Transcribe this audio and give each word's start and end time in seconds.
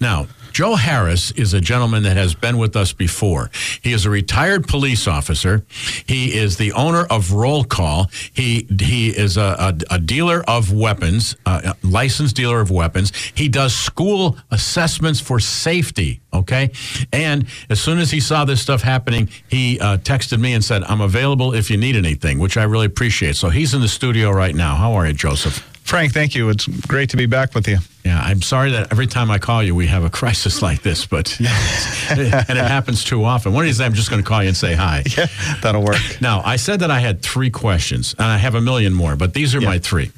Now, 0.00 0.28
Joe 0.52 0.76
Harris 0.76 1.30
is 1.32 1.54
a 1.54 1.60
gentleman 1.60 2.02
that 2.04 2.16
has 2.16 2.34
been 2.34 2.58
with 2.58 2.74
us 2.74 2.92
before. 2.92 3.50
He 3.82 3.92
is 3.92 4.06
a 4.06 4.10
retired 4.10 4.66
police 4.66 5.06
officer. 5.06 5.64
He 6.06 6.36
is 6.36 6.56
the 6.56 6.72
owner 6.72 7.04
of 7.10 7.32
Roll 7.32 7.64
Call. 7.64 8.10
He 8.32 8.66
he 8.80 9.10
is 9.10 9.36
a, 9.36 9.76
a, 9.90 9.94
a 9.94 9.98
dealer 9.98 10.42
of 10.48 10.72
weapons, 10.72 11.36
uh, 11.46 11.74
a 11.82 11.86
licensed 11.86 12.34
dealer 12.34 12.60
of 12.60 12.70
weapons. 12.70 13.12
He 13.34 13.48
does 13.48 13.74
school 13.74 14.36
assessments 14.50 15.20
for 15.20 15.38
safety. 15.38 16.20
Okay, 16.32 16.70
and 17.12 17.46
as 17.70 17.80
soon 17.80 17.98
as 17.98 18.10
he 18.10 18.20
saw 18.20 18.44
this 18.44 18.60
stuff 18.60 18.82
happening, 18.82 19.28
he 19.48 19.80
uh, 19.80 19.98
texted 19.98 20.40
me 20.40 20.54
and 20.54 20.64
said, 20.64 20.82
"I'm 20.84 21.00
available 21.00 21.54
if 21.54 21.70
you 21.70 21.76
need 21.76 21.96
anything," 21.96 22.38
which 22.38 22.56
I 22.56 22.64
really 22.64 22.86
appreciate. 22.86 23.36
So 23.36 23.48
he's 23.48 23.74
in 23.74 23.80
the 23.80 23.88
studio 23.88 24.30
right 24.30 24.54
now. 24.54 24.74
How 24.76 24.92
are 24.94 25.06
you, 25.06 25.12
Joseph? 25.12 25.58
Frank, 25.84 26.12
thank 26.12 26.34
you. 26.34 26.50
It's 26.50 26.66
great 26.66 27.10
to 27.10 27.16
be 27.16 27.26
back 27.26 27.54
with 27.54 27.66
you. 27.66 27.78
Yeah, 28.08 28.22
I'm 28.22 28.40
sorry 28.40 28.70
that 28.70 28.90
every 28.90 29.06
time 29.06 29.30
I 29.30 29.36
call 29.36 29.62
you, 29.62 29.74
we 29.74 29.86
have 29.88 30.02
a 30.02 30.08
crisis 30.20 30.62
like 30.62 30.80
this, 30.80 31.04
but 31.04 31.38
and 32.10 32.18
it 32.18 32.56
happens 32.56 33.04
too 33.04 33.22
often. 33.22 33.52
One 33.52 33.64
of 33.64 33.66
these 33.66 33.76
days, 33.76 33.86
I'm 33.86 33.92
just 33.92 34.08
going 34.08 34.22
to 34.22 34.26
call 34.26 34.42
you 34.42 34.48
and 34.48 34.56
say 34.56 34.74
hi. 34.74 35.04
Yeah, 35.14 35.26
that'll 35.60 35.82
work. 35.82 36.00
Now, 36.22 36.40
I 36.42 36.56
said 36.56 36.80
that 36.80 36.90
I 36.90 37.00
had 37.00 37.20
three 37.20 37.50
questions, 37.50 38.14
and 38.18 38.26
I 38.26 38.38
have 38.38 38.54
a 38.54 38.62
million 38.62 38.94
more, 38.94 39.14
but 39.14 39.34
these 39.34 39.54
are 39.54 39.60
my 39.60 39.78
3 39.78 40.10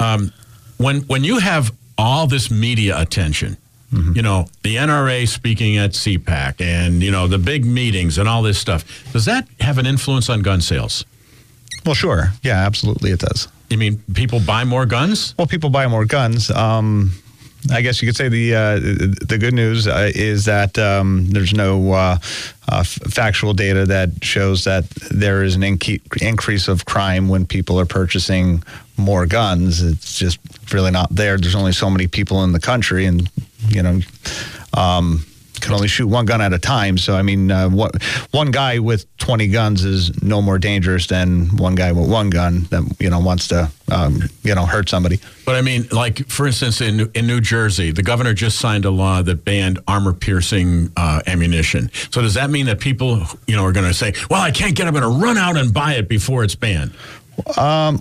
Um, 0.00 0.32
when 0.78 1.02
when 1.02 1.22
you 1.22 1.38
have 1.38 1.70
all 1.98 2.26
this 2.26 2.50
media 2.50 2.98
attention, 2.98 3.58
you 3.92 4.22
know, 4.22 4.46
the 4.62 4.76
NRA 4.76 5.26
speaking 5.28 5.76
at 5.78 5.92
CPAC, 5.92 6.60
and 6.60 7.02
you 7.02 7.10
know 7.10 7.28
the 7.28 7.38
big 7.38 7.66
meetings 7.66 8.16
and 8.18 8.26
all 8.28 8.42
this 8.42 8.58
stuff, 8.58 8.84
does 9.12 9.26
that 9.26 9.48
have 9.60 9.76
an 9.78 9.86
influence 9.86 10.30
on 10.30 10.40
gun 10.40 10.60
sales? 10.62 11.04
Well, 11.84 11.94
sure. 11.94 12.32
Yeah, 12.42 12.66
absolutely, 12.66 13.10
it 13.10 13.20
does. 13.20 13.48
You 13.68 13.78
mean 13.78 14.02
people 14.14 14.40
buy 14.40 14.64
more 14.64 14.86
guns? 14.86 15.34
Well, 15.36 15.46
people 15.46 15.70
buy 15.70 15.86
more 15.86 16.04
guns. 16.04 16.50
Um, 16.50 17.12
I 17.72 17.80
guess 17.80 18.00
you 18.00 18.06
could 18.06 18.16
say 18.16 18.28
the 18.28 18.54
uh, 18.54 18.78
the 19.26 19.38
good 19.40 19.54
news 19.54 19.86
uh, 19.88 20.10
is 20.14 20.44
that 20.44 20.78
um, 20.78 21.26
there's 21.30 21.52
no 21.52 21.92
uh, 21.92 22.18
uh, 22.68 22.84
factual 22.84 23.54
data 23.54 23.86
that 23.86 24.10
shows 24.22 24.64
that 24.64 24.88
there 25.10 25.42
is 25.42 25.56
an 25.56 25.62
inc- 25.62 26.22
increase 26.22 26.68
of 26.68 26.84
crime 26.84 27.28
when 27.28 27.44
people 27.44 27.80
are 27.80 27.86
purchasing 27.86 28.62
more 28.96 29.26
guns. 29.26 29.82
It's 29.82 30.18
just 30.18 30.38
really 30.72 30.90
not 30.90 31.10
there. 31.10 31.38
There's 31.38 31.54
only 31.54 31.72
so 31.72 31.90
many 31.90 32.06
people 32.06 32.44
in 32.44 32.52
the 32.52 32.60
country, 32.60 33.06
and 33.06 33.28
you 33.68 33.82
know. 33.82 34.00
Um, 34.74 35.24
can 35.66 35.74
only 35.74 35.88
shoot 35.88 36.06
one 36.06 36.24
gun 36.26 36.40
at 36.40 36.52
a 36.52 36.58
time. 36.58 36.96
So 36.96 37.16
I 37.16 37.22
mean, 37.22 37.50
uh, 37.50 37.68
what, 37.68 38.02
one 38.30 38.50
guy 38.50 38.78
with 38.78 39.04
20 39.18 39.48
guns 39.48 39.84
is 39.84 40.22
no 40.22 40.40
more 40.40 40.58
dangerous 40.58 41.08
than 41.08 41.56
one 41.56 41.74
guy 41.74 41.90
with 41.92 42.08
one 42.08 42.30
gun 42.30 42.62
that 42.70 42.82
you 43.00 43.10
know 43.10 43.18
wants 43.18 43.48
to 43.48 43.70
um, 43.90 44.22
you 44.42 44.54
know 44.54 44.64
hurt 44.64 44.88
somebody. 44.88 45.18
But 45.44 45.56
I 45.56 45.62
mean, 45.62 45.88
like 45.90 46.28
for 46.28 46.46
instance, 46.46 46.80
in 46.80 47.10
in 47.14 47.26
New 47.26 47.40
Jersey, 47.40 47.90
the 47.90 48.02
governor 48.02 48.32
just 48.32 48.58
signed 48.58 48.84
a 48.84 48.90
law 48.90 49.22
that 49.22 49.44
banned 49.44 49.80
armor-piercing 49.88 50.92
uh, 50.96 51.22
ammunition. 51.26 51.90
So 52.12 52.22
does 52.22 52.34
that 52.34 52.50
mean 52.50 52.66
that 52.66 52.78
people, 52.80 53.22
you 53.46 53.56
know, 53.56 53.64
are 53.64 53.72
going 53.72 53.86
to 53.88 53.94
say, 53.94 54.14
"Well, 54.30 54.40
I 54.40 54.52
can't 54.52 54.76
get. 54.76 54.86
I'm 54.86 54.94
going 54.94 55.02
to 55.02 55.24
run 55.24 55.36
out 55.36 55.56
and 55.56 55.74
buy 55.74 55.94
it 55.94 56.08
before 56.08 56.44
it's 56.44 56.54
banned"? 56.54 56.92
Um, 57.56 58.00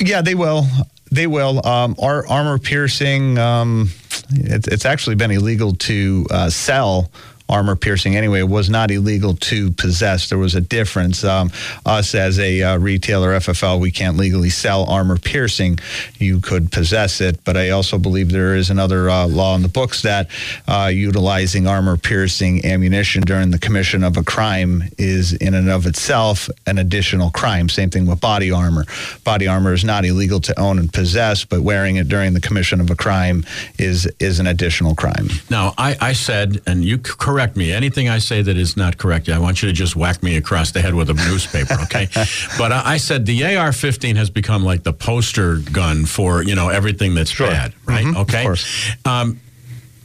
Yeah, 0.00 0.20
they 0.20 0.34
will. 0.34 0.66
They 1.12 1.26
will. 1.26 1.64
Um, 1.66 1.94
our 2.00 2.26
armor 2.26 2.58
piercing. 2.58 3.36
Um, 3.36 3.90
it, 4.30 4.66
it's 4.66 4.86
actually 4.86 5.16
been 5.16 5.30
illegal 5.30 5.74
to 5.74 6.26
uh, 6.30 6.48
sell 6.48 7.10
armor 7.52 7.76
piercing 7.76 8.16
anyway. 8.16 8.42
Was 8.42 8.70
not 8.70 8.90
illegal 8.90 9.34
to 9.34 9.70
possess. 9.72 10.28
There 10.28 10.38
was 10.38 10.54
a 10.54 10.60
difference. 10.60 11.22
Um, 11.22 11.50
us 11.84 12.14
as 12.14 12.38
a 12.38 12.62
uh, 12.62 12.78
retailer, 12.78 13.30
FFL, 13.38 13.78
we 13.78 13.90
can't 13.90 14.16
legally 14.16 14.50
sell 14.50 14.84
armor 14.88 15.18
piercing. 15.18 15.78
You 16.18 16.40
could 16.40 16.72
possess 16.72 17.20
it, 17.20 17.44
but 17.44 17.56
I 17.56 17.70
also 17.70 17.98
believe 17.98 18.32
there 18.32 18.56
is 18.56 18.70
another 18.70 19.10
uh, 19.10 19.26
law 19.26 19.54
in 19.54 19.62
the 19.62 19.68
books 19.68 20.02
that 20.02 20.28
uh, 20.66 20.90
utilizing 20.92 21.66
armor 21.66 21.96
piercing 21.96 22.64
ammunition 22.64 23.22
during 23.22 23.50
the 23.50 23.58
commission 23.58 24.02
of 24.02 24.16
a 24.16 24.24
crime 24.24 24.84
is 24.98 25.34
in 25.34 25.54
and 25.54 25.68
of 25.68 25.86
itself 25.86 26.48
an 26.66 26.78
additional 26.78 27.30
crime. 27.30 27.68
Same 27.68 27.90
thing 27.90 28.06
with 28.06 28.20
body 28.20 28.50
armor. 28.50 28.86
Body 29.24 29.46
armor 29.46 29.72
is 29.74 29.84
not 29.84 30.04
illegal 30.04 30.40
to 30.40 30.58
own 30.58 30.78
and 30.78 30.92
possess, 30.92 31.44
but 31.44 31.60
wearing 31.60 31.96
it 31.96 32.08
during 32.08 32.32
the 32.32 32.40
commission 32.40 32.80
of 32.80 32.90
a 32.90 32.96
crime 32.96 33.44
is 33.78 34.06
is 34.18 34.40
an 34.40 34.46
additional 34.46 34.94
crime. 34.94 35.28
Now, 35.50 35.74
I, 35.76 35.96
I 36.00 36.12
said, 36.12 36.62
and 36.66 36.84
you 36.84 36.96
c- 36.96 37.12
correct 37.42 37.56
me. 37.56 37.72
Anything 37.72 38.08
I 38.08 38.18
say 38.18 38.40
that 38.40 38.56
is 38.56 38.76
not 38.76 38.98
correct, 38.98 39.28
I 39.28 39.38
want 39.38 39.62
you 39.62 39.68
to 39.68 39.72
just 39.72 39.96
whack 39.96 40.22
me 40.22 40.36
across 40.36 40.70
the 40.70 40.80
head 40.80 40.94
with 40.94 41.10
a 41.10 41.14
newspaper, 41.14 41.74
okay? 41.82 42.08
but 42.58 42.70
I, 42.70 42.92
I 42.92 42.96
said 42.98 43.26
the 43.26 43.42
AR-15 43.56 44.14
has 44.14 44.30
become 44.30 44.64
like 44.64 44.84
the 44.84 44.92
poster 44.92 45.56
gun 45.72 46.04
for 46.06 46.44
you 46.44 46.54
know 46.54 46.68
everything 46.68 47.14
that's 47.14 47.36
bad, 47.36 47.74
right? 47.84 48.06
Okay. 48.16 48.44
course. 48.44 48.90
Um, 49.04 49.40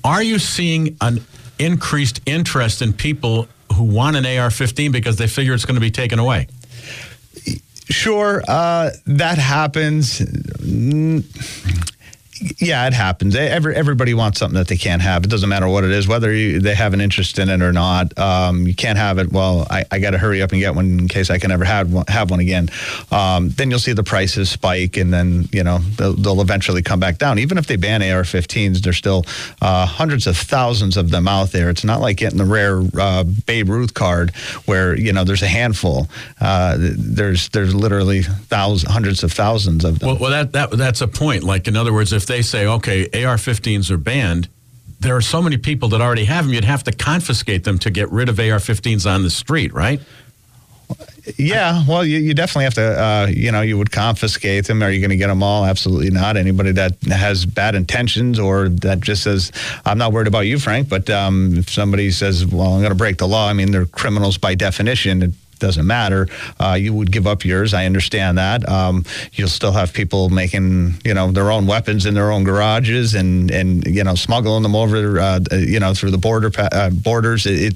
are 0.03 0.23
you 0.23 0.39
seeing 0.39 0.97
an 1.01 1.23
increased 1.59 2.21
interest 2.25 2.81
in 2.81 2.93
people 2.93 3.47
who 3.75 3.83
want 3.83 4.15
an 4.15 4.25
AR-15 4.25 4.91
because 4.91 5.17
they 5.17 5.27
figure 5.27 5.53
it's 5.53 5.65
going 5.65 5.75
to 5.75 5.81
be 5.81 5.91
taken 5.91 6.17
away? 6.17 6.47
Sure, 7.89 8.41
uh, 8.47 8.89
that 9.05 9.37
happens. 9.37 10.19
Yeah, 12.57 12.87
it 12.87 12.93
happens. 12.93 13.35
Every, 13.35 13.75
everybody 13.75 14.13
wants 14.13 14.39
something 14.39 14.57
that 14.57 14.67
they 14.67 14.77
can't 14.77 15.01
have. 15.01 15.23
It 15.23 15.29
doesn't 15.29 15.49
matter 15.49 15.67
what 15.67 15.83
it 15.83 15.91
is, 15.91 16.07
whether 16.07 16.31
you, 16.33 16.59
they 16.59 16.75
have 16.75 16.93
an 16.93 17.01
interest 17.01 17.39
in 17.39 17.49
it 17.49 17.61
or 17.61 17.73
not. 17.73 18.17
Um, 18.17 18.67
you 18.67 18.75
can't 18.75 18.97
have 18.97 19.17
it. 19.17 19.31
Well, 19.31 19.67
I, 19.69 19.85
I 19.91 19.99
got 19.99 20.11
to 20.11 20.17
hurry 20.17 20.41
up 20.41 20.51
and 20.51 20.61
get 20.61 20.75
one 20.75 20.99
in 20.99 21.07
case 21.07 21.29
I 21.29 21.39
can 21.39 21.51
ever 21.51 21.65
have 21.65 21.91
one, 21.91 22.05
have 22.07 22.29
one 22.29 22.39
again. 22.39 22.69
Um, 23.11 23.49
then 23.49 23.69
you'll 23.69 23.79
see 23.79 23.93
the 23.93 24.03
prices 24.03 24.49
spike, 24.49 24.97
and 24.97 25.13
then 25.13 25.47
you 25.51 25.63
know 25.63 25.79
they'll, 25.97 26.13
they'll 26.13 26.41
eventually 26.41 26.81
come 26.81 26.99
back 26.99 27.17
down. 27.17 27.39
Even 27.39 27.57
if 27.57 27.67
they 27.67 27.75
ban 27.75 28.01
AR-15s, 28.01 28.79
there's 28.79 28.97
still 28.97 29.25
uh, 29.61 29.85
hundreds 29.85 30.27
of 30.27 30.37
thousands 30.37 30.97
of 30.97 31.09
them 31.09 31.27
out 31.27 31.51
there. 31.51 31.69
It's 31.69 31.83
not 31.83 32.01
like 32.01 32.17
getting 32.17 32.37
the 32.37 32.45
rare 32.45 32.81
uh, 32.99 33.23
Babe 33.23 33.69
Ruth 33.69 33.93
card 33.93 34.35
where 34.65 34.95
you 34.95 35.11
know 35.11 35.23
there's 35.23 35.43
a 35.43 35.47
handful. 35.47 36.07
Uh, 36.39 36.75
there's 36.79 37.49
there's 37.49 37.73
literally 37.73 38.21
thousands, 38.23 38.91
hundreds 38.91 39.23
of 39.23 39.31
thousands 39.31 39.83
of 39.83 39.99
them. 39.99 40.09
Well, 40.09 40.17
well, 40.19 40.31
that, 40.31 40.51
that 40.53 40.71
that's 40.71 41.01
a 41.01 41.07
point. 41.07 41.43
Like 41.43 41.67
in 41.67 41.75
other 41.75 41.93
words, 41.93 42.13
if 42.13 42.26
they 42.27 42.41
say, 42.41 42.65
okay, 42.65 43.05
AR-15s 43.05 43.89
are 43.91 43.97
banned, 43.97 44.49
there 44.99 45.15
are 45.15 45.21
so 45.21 45.41
many 45.41 45.57
people 45.57 45.89
that 45.89 46.01
already 46.01 46.25
have 46.25 46.45
them. 46.45 46.53
You'd 46.53 46.63
have 46.63 46.83
to 46.83 46.91
confiscate 46.91 47.63
them 47.63 47.77
to 47.79 47.89
get 47.89 48.11
rid 48.11 48.29
of 48.29 48.39
AR-15s 48.39 49.09
on 49.09 49.23
the 49.23 49.29
street, 49.29 49.73
right? 49.73 50.01
Yeah, 51.35 51.83
well, 51.87 52.05
you, 52.05 52.19
you 52.19 52.33
definitely 52.33 52.63
have 52.63 52.73
to, 52.75 53.03
uh, 53.03 53.27
you 53.29 53.51
know, 53.51 53.61
you 53.61 53.77
would 53.77 53.91
confiscate 53.91 54.65
them. 54.65 54.81
Are 54.81 54.89
you 54.89 55.01
going 55.01 55.09
to 55.09 55.17
get 55.17 55.27
them 55.27 55.43
all? 55.43 55.65
Absolutely 55.65 56.09
not. 56.09 56.37
Anybody 56.37 56.71
that 56.71 56.93
has 57.03 57.45
bad 57.45 57.75
intentions 57.75 58.39
or 58.39 58.69
that 58.69 59.01
just 59.01 59.23
says, 59.23 59.51
I'm 59.85 59.97
not 59.97 60.13
worried 60.13 60.27
about 60.27 60.41
you, 60.41 60.57
Frank, 60.57 60.87
but 60.87 61.09
um, 61.09 61.57
if 61.57 61.69
somebody 61.69 62.11
says, 62.11 62.45
well, 62.45 62.73
I'm 62.73 62.79
going 62.79 62.91
to 62.91 62.95
break 62.95 63.17
the 63.17 63.27
law, 63.27 63.49
I 63.49 63.53
mean, 63.53 63.71
they're 63.71 63.85
criminals 63.85 64.37
by 64.37 64.55
definition. 64.55 65.35
Doesn't 65.57 65.85
matter. 65.85 66.27
Uh, 66.59 66.77
you 66.79 66.93
would 66.93 67.11
give 67.11 67.27
up 67.27 67.43
yours. 67.45 67.73
I 67.73 67.85
understand 67.85 68.37
that. 68.37 68.67
Um, 68.67 69.05
you'll 69.33 69.47
still 69.47 69.71
have 69.71 69.93
people 69.93 70.29
making, 70.29 70.95
you 71.03 71.13
know, 71.13 71.31
their 71.31 71.51
own 71.51 71.67
weapons 71.67 72.05
in 72.05 72.13
their 72.13 72.31
own 72.31 72.43
garages 72.43 73.13
and, 73.15 73.51
and 73.51 73.85
you 73.85 74.03
know, 74.03 74.15
smuggling 74.15 74.63
them 74.63 74.75
over, 74.75 75.19
uh, 75.19 75.39
you 75.51 75.79
know, 75.79 75.93
through 75.93 76.11
the 76.11 76.17
border 76.17 76.51
uh, 76.57 76.89
borders. 76.89 77.45
It, 77.45 77.73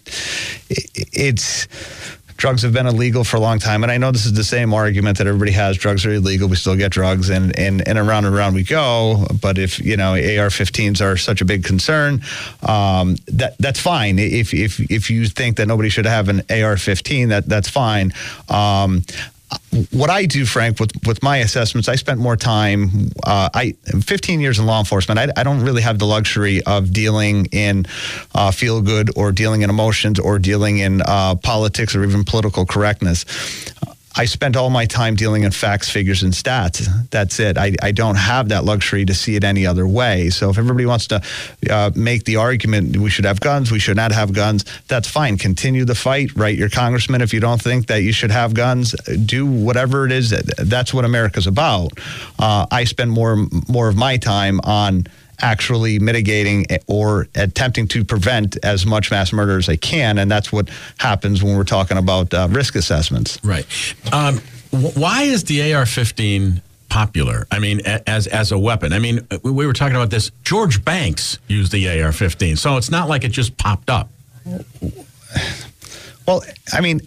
it, 0.69 1.09
it's 1.13 1.67
drugs 2.41 2.63
have 2.63 2.73
been 2.73 2.87
illegal 2.87 3.23
for 3.23 3.37
a 3.37 3.39
long 3.39 3.59
time. 3.59 3.83
And 3.83 3.91
I 3.91 3.99
know 3.99 4.11
this 4.11 4.25
is 4.25 4.33
the 4.33 4.43
same 4.43 4.73
argument 4.73 5.19
that 5.19 5.27
everybody 5.27 5.51
has. 5.51 5.77
Drugs 5.77 6.07
are 6.07 6.11
illegal. 6.11 6.49
We 6.49 6.55
still 6.55 6.75
get 6.75 6.91
drugs 6.91 7.29
and, 7.29 7.57
and, 7.57 7.87
and 7.87 7.99
around 7.99 8.25
and 8.25 8.35
around 8.35 8.55
we 8.55 8.63
go. 8.63 9.27
But 9.39 9.59
if, 9.59 9.77
you 9.77 9.95
know, 9.95 10.13
AR-15s 10.13 11.01
are 11.01 11.17
such 11.17 11.41
a 11.41 11.45
big 11.45 11.63
concern, 11.63 12.23
um, 12.63 13.15
that 13.27 13.59
that's 13.59 13.79
fine. 13.79 14.17
If, 14.17 14.55
if, 14.55 14.79
if 14.89 15.11
you 15.11 15.27
think 15.27 15.57
that 15.57 15.67
nobody 15.67 15.89
should 15.89 16.07
have 16.07 16.29
an 16.29 16.39
AR-15, 16.49 17.29
that 17.29 17.45
that's 17.45 17.69
fine. 17.69 18.11
Um, 18.49 19.03
what 19.91 20.09
I 20.09 20.25
do, 20.25 20.45
Frank, 20.45 20.79
with, 20.79 20.91
with 21.05 21.23
my 21.23 21.37
assessments, 21.37 21.87
I 21.87 21.95
spent 21.95 22.19
more 22.19 22.35
time. 22.35 23.11
Uh, 23.23 23.49
I 23.53 23.71
15 24.01 24.39
years 24.39 24.59
in 24.59 24.65
law 24.65 24.79
enforcement. 24.79 25.19
I, 25.19 25.27
I 25.39 25.43
don't 25.43 25.61
really 25.61 25.81
have 25.81 25.99
the 25.99 26.05
luxury 26.05 26.61
of 26.63 26.91
dealing 26.91 27.47
in 27.47 27.85
uh, 28.35 28.51
feel 28.51 28.81
good 28.81 29.09
or 29.15 29.31
dealing 29.31 29.61
in 29.61 29.69
emotions 29.69 30.19
or 30.19 30.39
dealing 30.39 30.79
in 30.79 31.01
uh, 31.01 31.35
politics 31.35 31.95
or 31.95 32.03
even 32.03 32.23
political 32.23 32.65
correctness. 32.65 33.25
I 34.15 34.25
spent 34.25 34.57
all 34.57 34.69
my 34.69 34.85
time 34.85 35.15
dealing 35.15 35.43
in 35.43 35.51
facts, 35.51 35.89
figures, 35.89 36.23
and 36.23 36.33
stats. 36.33 36.87
That's 37.11 37.39
it. 37.39 37.57
I, 37.57 37.75
I 37.81 37.91
don't 37.91 38.15
have 38.15 38.49
that 38.49 38.65
luxury 38.65 39.05
to 39.05 39.13
see 39.13 39.35
it 39.35 39.43
any 39.43 39.65
other 39.65 39.87
way. 39.87 40.29
So 40.29 40.49
if 40.49 40.57
everybody 40.57 40.85
wants 40.85 41.07
to 41.07 41.21
uh, 41.69 41.91
make 41.95 42.25
the 42.25 42.35
argument 42.35 42.97
we 42.97 43.09
should 43.09 43.25
have 43.25 43.39
guns, 43.39 43.71
we 43.71 43.79
should 43.79 43.95
not 43.95 44.11
have 44.11 44.33
guns, 44.33 44.65
that's 44.87 45.07
fine. 45.07 45.37
Continue 45.37 45.85
the 45.85 45.95
fight. 45.95 46.35
Write 46.35 46.57
your 46.57 46.69
congressman 46.69 47.21
if 47.21 47.33
you 47.33 47.39
don't 47.39 47.61
think 47.61 47.87
that 47.87 48.03
you 48.03 48.11
should 48.11 48.31
have 48.31 48.53
guns. 48.53 48.91
Do 49.25 49.45
whatever 49.45 50.05
it 50.05 50.11
is. 50.11 50.31
That's 50.31 50.93
what 50.93 51.05
America's 51.05 51.47
about. 51.47 51.93
Uh, 52.37 52.65
I 52.69 52.83
spend 52.83 53.11
more 53.11 53.47
more 53.67 53.87
of 53.87 53.95
my 53.95 54.17
time 54.17 54.59
on 54.63 55.05
actually 55.41 55.99
mitigating 55.99 56.65
or 56.87 57.27
attempting 57.35 57.87
to 57.89 58.03
prevent 58.03 58.57
as 58.63 58.85
much 58.85 59.11
mass 59.11 59.33
murder 59.33 59.57
as 59.57 59.67
they 59.67 59.77
can. 59.77 60.17
And 60.17 60.29
that's 60.29 60.51
what 60.51 60.69
happens 60.97 61.43
when 61.43 61.57
we're 61.57 61.63
talking 61.63 61.97
about 61.97 62.33
uh, 62.33 62.47
risk 62.49 62.75
assessments. 62.75 63.39
Right. 63.43 63.65
Um, 64.11 64.39
why 64.71 65.23
is 65.23 65.43
the 65.45 65.73
AR 65.73 65.85
15 65.85 66.61
popular? 66.89 67.47
I 67.51 67.59
mean, 67.59 67.81
as 67.85 68.27
as 68.27 68.51
a 68.51 68.59
weapon. 68.59 68.93
I 68.93 68.99
mean, 68.99 69.27
we 69.43 69.65
were 69.65 69.73
talking 69.73 69.95
about 69.95 70.09
this. 70.09 70.31
George 70.43 70.83
Banks 70.83 71.39
used 71.47 71.71
the 71.71 71.87
AR-15, 71.87 72.57
so 72.57 72.77
it's 72.77 72.91
not 72.91 73.09
like 73.09 73.23
it 73.23 73.31
just 73.31 73.57
popped 73.57 73.89
up. 73.89 74.09
Well, 76.27 76.43
I 76.71 76.81
mean, 76.81 77.01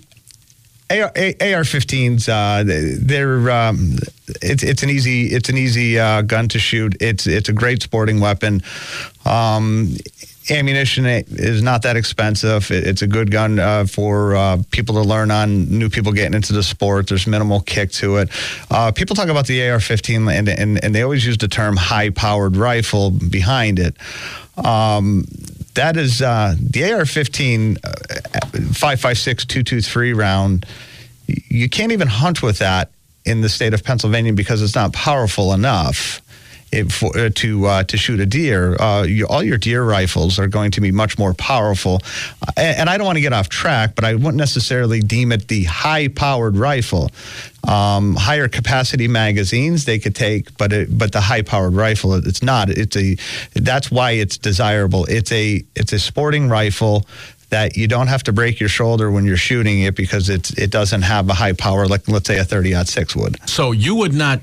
AR, 1.02 1.64
15s 1.64 2.28
uh, 2.28 2.64
they're 3.00 3.50
um, 3.50 3.96
it's 4.42 4.62
it's 4.62 4.82
an 4.82 4.90
easy 4.90 5.26
it's 5.26 5.48
an 5.48 5.56
easy 5.56 5.98
uh, 5.98 6.22
gun 6.22 6.48
to 6.48 6.58
shoot. 6.58 6.96
It's 7.00 7.26
it's 7.26 7.48
a 7.48 7.52
great 7.52 7.82
sporting 7.82 8.20
weapon. 8.20 8.62
Um, 9.24 9.96
ammunition 10.50 11.06
is 11.06 11.62
not 11.62 11.82
that 11.82 11.96
expensive. 11.96 12.70
It's 12.70 13.02
a 13.02 13.06
good 13.06 13.30
gun 13.30 13.58
uh, 13.58 13.86
for 13.86 14.36
uh, 14.36 14.58
people 14.70 14.96
to 14.96 15.02
learn 15.02 15.30
on, 15.30 15.66
new 15.66 15.88
people 15.88 16.12
getting 16.12 16.34
into 16.34 16.52
the 16.52 16.62
sport. 16.62 17.08
There's 17.08 17.26
minimal 17.26 17.60
kick 17.60 17.90
to 17.92 18.18
it. 18.18 18.28
Uh, 18.70 18.92
people 18.92 19.16
talk 19.16 19.28
about 19.28 19.46
the 19.46 19.68
AR 19.68 19.80
15 19.80 20.28
and, 20.28 20.48
and, 20.48 20.84
and, 20.84 20.94
they 20.94 21.02
always 21.02 21.24
use 21.24 21.38
the 21.38 21.48
term 21.48 21.76
high 21.76 22.10
powered 22.10 22.56
rifle 22.56 23.10
behind 23.10 23.78
it. 23.78 23.96
Um, 24.56 25.26
that 25.74 25.96
is 25.96 26.22
uh, 26.22 26.54
the 26.58 26.92
AR 26.92 27.04
15 27.04 27.78
uh, 27.82 27.90
556 28.72 29.44
223 29.44 30.12
round. 30.12 30.66
You 31.26 31.68
can't 31.68 31.92
even 31.92 32.08
hunt 32.08 32.42
with 32.42 32.58
that 32.58 32.90
in 33.24 33.40
the 33.40 33.48
state 33.48 33.74
of 33.74 33.82
Pennsylvania 33.82 34.32
because 34.32 34.62
it's 34.62 34.74
not 34.74 34.92
powerful 34.92 35.52
enough. 35.52 36.20
For, 36.82 37.16
uh, 37.16 37.30
to 37.36 37.66
uh, 37.66 37.84
to 37.84 37.96
shoot 37.96 38.20
a 38.20 38.26
deer, 38.26 38.76
uh, 38.80 39.02
you, 39.02 39.26
all 39.26 39.42
your 39.42 39.58
deer 39.58 39.84
rifles 39.84 40.38
are 40.38 40.48
going 40.48 40.72
to 40.72 40.80
be 40.80 40.90
much 40.90 41.18
more 41.18 41.32
powerful. 41.34 42.00
And, 42.56 42.78
and 42.78 42.90
I 42.90 42.96
don't 42.98 43.06
want 43.06 43.16
to 43.16 43.22
get 43.22 43.32
off 43.32 43.48
track, 43.48 43.94
but 43.94 44.04
I 44.04 44.14
wouldn't 44.14 44.36
necessarily 44.36 45.00
deem 45.00 45.32
it 45.32 45.48
the 45.48 45.64
high-powered 45.64 46.56
rifle. 46.56 47.10
Um, 47.66 48.16
higher 48.16 48.48
capacity 48.48 49.08
magazines 49.08 49.84
they 49.84 49.98
could 49.98 50.14
take, 50.14 50.56
but 50.58 50.72
it, 50.72 50.98
but 50.98 51.12
the 51.12 51.20
high-powered 51.20 51.74
rifle, 51.74 52.14
it's 52.14 52.42
not. 52.42 52.68
It's 52.70 52.96
a 52.96 53.16
that's 53.54 53.90
why 53.90 54.12
it's 54.12 54.36
desirable. 54.36 55.04
It's 55.06 55.32
a 55.32 55.62
it's 55.76 55.92
a 55.92 55.98
sporting 55.98 56.48
rifle 56.48 57.06
that 57.50 57.76
you 57.76 57.86
don't 57.86 58.08
have 58.08 58.24
to 58.24 58.32
break 58.32 58.58
your 58.58 58.68
shoulder 58.68 59.10
when 59.12 59.24
you're 59.24 59.36
shooting 59.36 59.82
it 59.82 59.94
because 59.94 60.28
it's 60.28 60.50
it 60.58 60.70
doesn't 60.70 61.02
have 61.02 61.28
a 61.28 61.34
high 61.34 61.52
power 61.52 61.86
like 61.86 62.08
let's 62.08 62.26
say 62.26 62.38
a 62.38 62.44
30 62.44 62.84
six 62.84 63.14
would. 63.14 63.36
So 63.48 63.70
you 63.70 63.94
would 63.94 64.12
not 64.12 64.40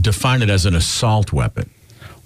define 0.00 0.42
it 0.42 0.50
as 0.50 0.66
an 0.66 0.74
assault 0.74 1.32
weapon. 1.32 1.70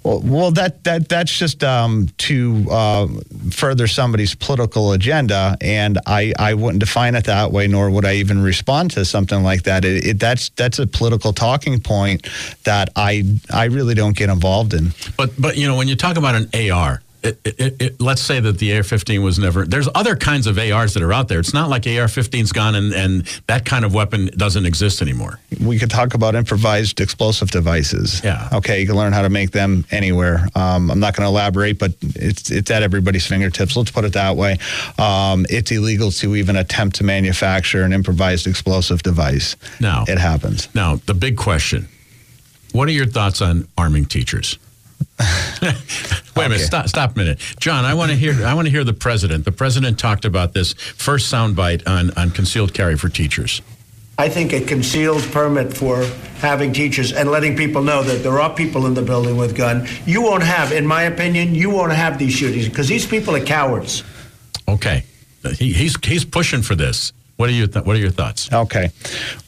Well, 0.03 0.21
well 0.21 0.51
that 0.51 0.83
that 0.83 1.07
that's 1.07 1.31
just 1.31 1.63
um, 1.63 2.09
to 2.19 2.65
uh, 2.69 3.07
further 3.51 3.87
somebody's 3.87 4.35
political 4.35 4.91
agenda, 4.91 5.57
and 5.61 5.97
I, 6.05 6.33
I 6.37 6.53
wouldn't 6.53 6.81
define 6.81 7.15
it 7.15 7.23
that 7.25 7.51
way, 7.51 7.67
nor 7.67 7.89
would 7.89 8.05
I 8.05 8.15
even 8.15 8.41
respond 8.41 8.91
to 8.91 9.05
something 9.05 9.43
like 9.43 9.63
that. 9.63 9.85
It, 9.85 10.05
it, 10.05 10.19
that's 10.19 10.49
that's 10.49 10.79
a 10.79 10.87
political 10.87 11.31
talking 11.31 11.79
point 11.79 12.27
that 12.65 12.89
I 12.95 13.23
I 13.51 13.65
really 13.65 13.95
don't 13.95 14.15
get 14.15 14.29
involved 14.29 14.73
in. 14.73 14.91
But 15.17 15.39
but 15.39 15.57
you 15.57 15.67
know 15.67 15.77
when 15.77 15.87
you 15.87 15.95
talk 15.95 16.17
about 16.17 16.35
an 16.35 16.49
AR, 16.71 17.01
it, 17.23 17.39
it, 17.45 17.81
it, 17.81 18.01
let's 18.01 18.21
say 18.21 18.39
that 18.39 18.57
the 18.57 18.75
AR-15 18.75 19.23
was 19.23 19.39
never. 19.39 19.65
There's 19.65 19.87
other 19.95 20.15
kinds 20.15 20.45
of 20.45 20.57
ARs 20.57 20.93
that 20.93 21.03
are 21.03 21.13
out 21.13 21.29
there. 21.29 21.39
It's 21.39 21.53
not 21.53 21.69
like 21.69 21.87
AR-15's 21.87 22.51
gone 22.51 22.75
and, 22.75 22.93
and 22.93 23.25
that 23.47 23.65
kind 23.65 23.85
of 23.85 23.93
weapon 23.93 24.29
doesn't 24.35 24.65
exist 24.65 25.01
anymore. 25.01 25.39
We 25.61 25.79
could 25.79 25.89
talk 25.89 26.13
about 26.13 26.35
improvised 26.35 26.99
explosive 26.99 27.49
devices. 27.51 28.21
Yeah. 28.23 28.49
Okay, 28.51 28.81
you 28.81 28.87
can 28.87 28.95
learn 28.95 29.13
how 29.13 29.21
to 29.21 29.29
make 29.29 29.51
them 29.51 29.85
anywhere. 29.91 30.47
Um, 30.55 30.91
I'm 30.91 30.99
not 30.99 31.15
going 31.15 31.25
to 31.25 31.29
elaborate, 31.29 31.79
but 31.79 31.93
it's 32.01 32.51
it's 32.51 32.69
at 32.69 32.83
everybody's 32.83 33.25
fingertips. 33.25 33.75
Let's 33.77 33.91
put 33.91 34.05
it 34.05 34.13
that 34.13 34.35
way. 34.35 34.57
Um, 34.99 35.45
it's 35.49 35.71
illegal 35.71 36.11
to 36.11 36.35
even 36.35 36.55
attempt 36.57 36.97
to 36.97 37.03
manufacture 37.03 37.83
an 37.83 37.93
improvised 37.93 38.47
explosive 38.47 39.01
device. 39.03 39.55
Now 39.79 40.03
it 40.07 40.17
happens. 40.17 40.67
Now 40.75 40.97
the 41.05 41.13
big 41.13 41.37
question: 41.37 41.87
What 42.73 42.87
are 42.89 42.91
your 42.91 43.05
thoughts 43.07 43.41
on 43.41 43.67
arming 43.77 44.05
teachers? 44.05 44.57
Wait 46.35 46.45
a 46.45 46.49
minute. 46.49 46.65
Stop. 46.65 46.87
Stop 46.87 47.15
a 47.15 47.17
minute, 47.19 47.39
John. 47.59 47.85
I 47.85 47.93
want 47.93 48.11
to 48.11 48.17
hear. 48.17 48.45
I 48.45 48.53
want 48.53 48.65
to 48.65 48.71
hear 48.71 48.83
the 48.83 48.93
president. 48.93 49.45
The 49.45 49.51
president 49.51 49.99
talked 49.99 50.25
about 50.25 50.53
this 50.53 50.73
first 50.73 51.31
soundbite 51.31 51.87
on 51.87 52.11
on 52.17 52.31
concealed 52.31 52.73
carry 52.73 52.97
for 52.97 53.09
teachers. 53.09 53.61
I 54.17 54.29
think 54.29 54.53
a 54.53 54.61
concealed 54.61 55.23
permit 55.31 55.75
for 55.75 56.03
having 56.37 56.71
teachers 56.71 57.13
and 57.13 57.31
letting 57.31 57.57
people 57.57 57.81
know 57.81 58.03
that 58.03 58.21
there 58.21 58.39
are 58.39 58.53
people 58.53 58.85
in 58.85 58.93
the 58.93 59.01
building 59.01 59.37
with 59.37 59.55
gun. 59.55 59.87
You 60.05 60.21
won't 60.21 60.43
have, 60.43 60.71
in 60.71 60.85
my 60.85 61.03
opinion, 61.03 61.55
you 61.55 61.71
won't 61.71 61.93
have 61.93 62.19
these 62.19 62.33
shootings 62.33 62.69
because 62.69 62.87
these 62.87 63.07
people 63.07 63.35
are 63.35 63.43
cowards. 63.43 64.03
Okay, 64.67 65.03
he, 65.57 65.73
he's 65.73 65.95
he's 66.05 66.25
pushing 66.25 66.61
for 66.61 66.75
this. 66.75 67.11
What 67.35 67.49
are 67.49 67.53
your 67.53 67.65
th- 67.65 67.83
What 67.83 67.95
are 67.95 67.99
your 67.99 68.11
thoughts? 68.11 68.51
Okay, 68.53 68.91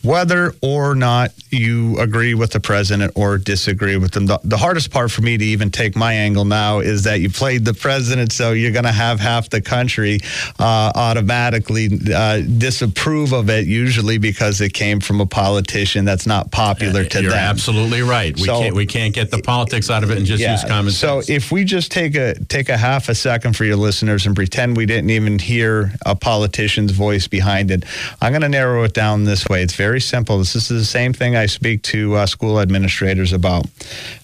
whether 0.01 0.53
or 0.61 0.95
not 0.95 1.31
you 1.51 1.99
agree 1.99 2.33
with 2.33 2.51
the 2.51 2.59
president 2.59 3.11
or 3.15 3.37
disagree 3.37 3.95
with 3.95 4.11
them, 4.11 4.25
the, 4.25 4.39
the, 4.43 4.57
hardest 4.57 4.89
part 4.91 5.11
for 5.11 5.21
me 5.21 5.37
to 5.37 5.45
even 5.45 5.69
take 5.69 5.95
my 5.95 6.11
angle 6.11 6.45
now 6.45 6.79
is 6.79 7.03
that 7.03 7.21
you 7.21 7.29
played 7.29 7.63
the 7.63 7.75
president, 7.75 8.31
so 8.31 8.53
you're 8.53 8.71
going 8.71 8.85
to 8.85 8.91
have 8.91 9.19
half 9.19 9.51
the 9.51 9.61
country 9.61 10.19
uh, 10.59 10.91
automatically 10.95 11.89
uh, 12.13 12.41
disapprove 12.57 13.33
of 13.33 13.51
it, 13.51 13.67
usually 13.67 14.17
because 14.17 14.61
it 14.61 14.73
came 14.73 14.99
from 14.99 15.21
a 15.21 15.25
politician 15.27 16.05
that's 16.05 16.25
not 16.25 16.49
popular 16.49 17.01
uh, 17.01 17.09
to 17.09 17.21
you're 17.21 17.29
them. 17.29 17.39
You're 17.39 17.49
absolutely 17.49 18.01
right. 18.01 18.35
We 18.35 18.45
so, 18.45 18.61
can't 18.61 18.75
we 18.75 18.87
can't 18.87 19.13
get 19.13 19.29
the 19.29 19.43
politics 19.43 19.91
out 19.91 20.03
of 20.03 20.09
it 20.09 20.17
and 20.17 20.25
just 20.25 20.41
yeah, 20.41 20.53
use 20.53 20.63
common 20.63 20.91
so 20.91 21.21
sense. 21.21 21.27
So 21.27 21.33
if 21.33 21.51
we 21.51 21.63
just 21.63 21.91
take 21.91 22.15
a 22.15 22.33
take 22.45 22.69
a 22.69 22.77
half 22.77 23.09
a 23.09 23.15
second 23.15 23.55
for 23.55 23.63
your 23.63 23.77
listeners 23.77 24.25
and 24.25 24.35
pretend 24.35 24.75
we 24.75 24.87
didn't 24.87 25.11
even 25.11 25.37
hear 25.37 25.91
a 26.03 26.15
politician's 26.15 26.91
voice 26.91 27.27
behind 27.27 27.69
it 27.69 27.74
I'm 28.21 28.31
going 28.31 28.41
to 28.41 28.49
narrow 28.49 28.83
it 28.83 28.93
down 28.93 29.23
this 29.23 29.47
way. 29.49 29.63
It's 29.63 29.75
very 29.75 29.99
simple. 29.99 30.37
This 30.37 30.55
is 30.55 30.67
the 30.67 30.85
same 30.85 31.11
thing 31.11 31.35
I 31.35 31.47
speak 31.47 31.81
to 31.83 32.15
uh, 32.15 32.25
school 32.25 32.59
administrators 32.59 33.33
about. 33.33 33.65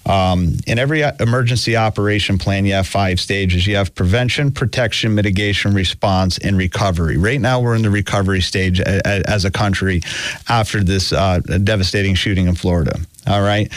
Um, 0.06 0.58
in 0.68 0.80
every 0.80 1.04
uh, 1.04 1.14
emergency 1.20 1.76
operation 1.76 2.38
plan, 2.38 2.66
you 2.66 2.74
have 2.74 2.88
five 2.88 3.20
stages. 3.20 3.68
You 3.68 3.76
have 3.76 3.94
prevention, 3.96 4.52
protection, 4.52 5.16
mitigation, 5.16 5.74
response, 5.74 6.38
and 6.38 6.58
recovery. 6.58 7.18
Right 7.18 7.42
now, 7.42 7.60
we're 7.60 7.76
in 7.76 7.82
the 7.82 7.90
recovery 7.90 8.42
stage 8.42 8.80
as 8.82 9.46
a 9.46 9.52
country 9.52 10.02
after 10.50 10.84
this 10.84 11.14
uh, 11.14 11.40
devastating 11.40 12.16
shooting 12.16 12.48
in 12.48 12.56
Florida. 12.56 13.00
All 13.28 13.42
right. 13.42 13.72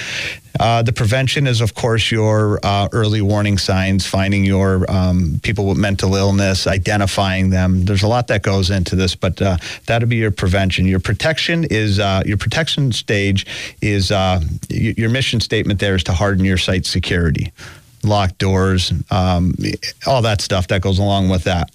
Uh, 0.60 0.82
the 0.82 0.92
prevention 0.92 1.46
is, 1.46 1.60
of 1.60 1.74
course, 1.74 2.10
your 2.12 2.60
uh, 2.62 2.88
early 2.92 3.20
warning 3.20 3.58
signs, 3.58 4.06
finding 4.06 4.44
your 4.44 4.88
um, 4.90 5.40
people 5.42 5.66
with 5.66 5.78
mental 5.78 6.14
illness, 6.14 6.66
identifying 6.66 7.50
them. 7.50 7.84
There's 7.84 8.04
a 8.04 8.08
lot 8.08 8.28
that 8.28 8.42
goes 8.42 8.70
into 8.70 8.94
this, 8.94 9.16
but 9.16 9.42
uh, 9.42 9.56
that'll 9.86 10.08
be 10.08 10.16
your 10.16 10.30
prevention. 10.30 10.86
Your 10.86 11.00
protection 11.00 11.64
is 11.64 11.98
uh, 11.98 12.22
your 12.24 12.36
protection 12.36 12.92
stage 12.92 13.46
is 13.80 14.12
uh, 14.12 14.40
your 14.68 15.10
mission 15.10 15.40
statement. 15.40 15.80
There 15.80 15.96
is 15.96 16.04
to 16.04 16.12
harden 16.12 16.44
your 16.44 16.58
site 16.58 16.86
security, 16.86 17.52
lock 18.04 18.38
doors, 18.38 18.92
um, 19.10 19.54
all 20.06 20.22
that 20.22 20.40
stuff 20.40 20.68
that 20.68 20.82
goes 20.82 21.00
along 21.00 21.30
with 21.30 21.44
that. 21.44 21.70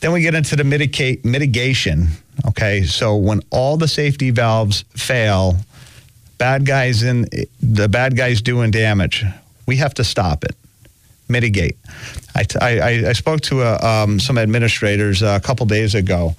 Then 0.00 0.12
we 0.12 0.20
get 0.20 0.36
into 0.36 0.54
the 0.54 0.64
mitigate 0.64 1.24
mitigation. 1.24 2.08
Okay, 2.46 2.84
so 2.84 3.16
when 3.16 3.40
all 3.50 3.76
the 3.76 3.88
safety 3.88 4.30
valves 4.30 4.84
fail 4.94 5.56
bad 6.38 6.64
guys 6.64 7.02
in 7.02 7.26
the 7.60 7.88
bad 7.88 8.16
guys 8.16 8.40
doing 8.40 8.70
damage. 8.70 9.24
We 9.66 9.76
have 9.76 9.94
to 9.94 10.04
stop 10.04 10.44
it, 10.44 10.56
mitigate. 11.28 11.76
I, 12.34 12.46
I, 12.60 13.08
I 13.08 13.12
spoke 13.12 13.40
to 13.42 13.62
a, 13.62 13.74
uh, 13.74 14.04
um, 14.04 14.20
some 14.20 14.38
administrators 14.38 15.22
a 15.22 15.40
couple 15.40 15.66
days 15.66 15.94
ago, 15.94 16.34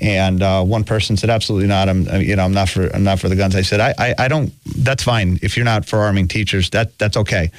and 0.00 0.42
uh, 0.42 0.64
one 0.64 0.84
person 0.84 1.16
said, 1.16 1.30
"Absolutely 1.30 1.68
not. 1.68 1.88
I'm 1.88 2.04
you 2.20 2.36
know 2.36 2.44
I'm 2.44 2.52
not 2.52 2.68
for 2.68 2.94
I'm 2.94 3.04
not 3.04 3.20
for 3.20 3.28
the 3.28 3.36
guns." 3.36 3.54
I 3.54 3.62
said, 3.62 3.80
I, 3.80 3.94
I 3.98 4.14
I 4.18 4.28
don't. 4.28 4.52
That's 4.84 5.02
fine 5.04 5.38
if 5.42 5.56
you're 5.56 5.64
not 5.64 5.86
for 5.86 6.00
arming 6.00 6.28
teachers. 6.28 6.70
That 6.70 6.98
that's 6.98 7.16
okay, 7.16 7.50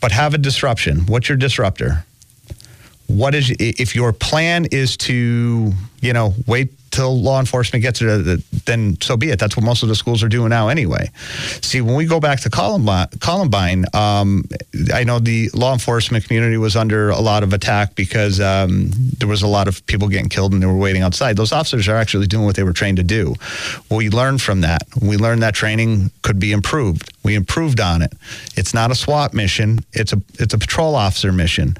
but 0.00 0.12
have 0.12 0.32
a 0.32 0.38
disruption. 0.38 1.00
What's 1.06 1.28
your 1.28 1.36
disruptor? 1.36 2.04
What 3.08 3.34
is 3.34 3.54
if 3.58 3.94
your 3.94 4.12
plan 4.12 4.66
is 4.66 4.96
to 4.98 5.72
you 6.00 6.12
know 6.12 6.34
wait 6.46 6.72
till 6.96 7.20
law 7.20 7.38
enforcement 7.38 7.82
gets 7.82 8.00
it, 8.00 8.42
then 8.64 9.00
so 9.00 9.16
be 9.16 9.30
it. 9.30 9.38
That's 9.38 9.56
what 9.56 9.64
most 9.64 9.82
of 9.82 9.88
the 9.88 9.94
schools 9.94 10.22
are 10.22 10.28
doing 10.28 10.48
now 10.48 10.68
anyway. 10.68 11.10
See, 11.62 11.80
when 11.80 11.94
we 11.94 12.06
go 12.06 12.20
back 12.20 12.40
to 12.40 12.50
Columbine, 12.50 13.08
Columbine 13.20 13.84
um, 13.92 14.44
I 14.92 15.04
know 15.04 15.18
the 15.18 15.50
law 15.54 15.72
enforcement 15.72 16.24
community 16.24 16.56
was 16.56 16.74
under 16.74 17.10
a 17.10 17.20
lot 17.20 17.42
of 17.42 17.52
attack 17.52 17.94
because 17.94 18.40
um, 18.40 18.90
there 19.18 19.28
was 19.28 19.42
a 19.42 19.46
lot 19.46 19.68
of 19.68 19.84
people 19.86 20.08
getting 20.08 20.28
killed 20.28 20.52
and 20.52 20.62
they 20.62 20.66
were 20.66 20.76
waiting 20.76 21.02
outside. 21.02 21.36
Those 21.36 21.52
officers 21.52 21.88
are 21.88 21.96
actually 21.96 22.26
doing 22.26 22.44
what 22.44 22.56
they 22.56 22.62
were 22.62 22.72
trained 22.72 22.96
to 22.96 23.02
do. 23.02 23.34
We 23.90 24.08
learned 24.08 24.40
from 24.40 24.62
that. 24.62 24.82
We 25.00 25.16
learned 25.16 25.42
that 25.42 25.54
training 25.54 26.10
could 26.22 26.38
be 26.38 26.52
improved. 26.52 27.12
We 27.22 27.34
improved 27.34 27.80
on 27.80 28.02
it. 28.02 28.12
It's 28.56 28.72
not 28.72 28.90
a 28.90 28.94
SWAT 28.94 29.34
mission. 29.34 29.80
It's 29.92 30.12
a 30.12 30.22
it's 30.38 30.54
a 30.54 30.58
patrol 30.58 30.94
officer 30.94 31.32
mission. 31.32 31.76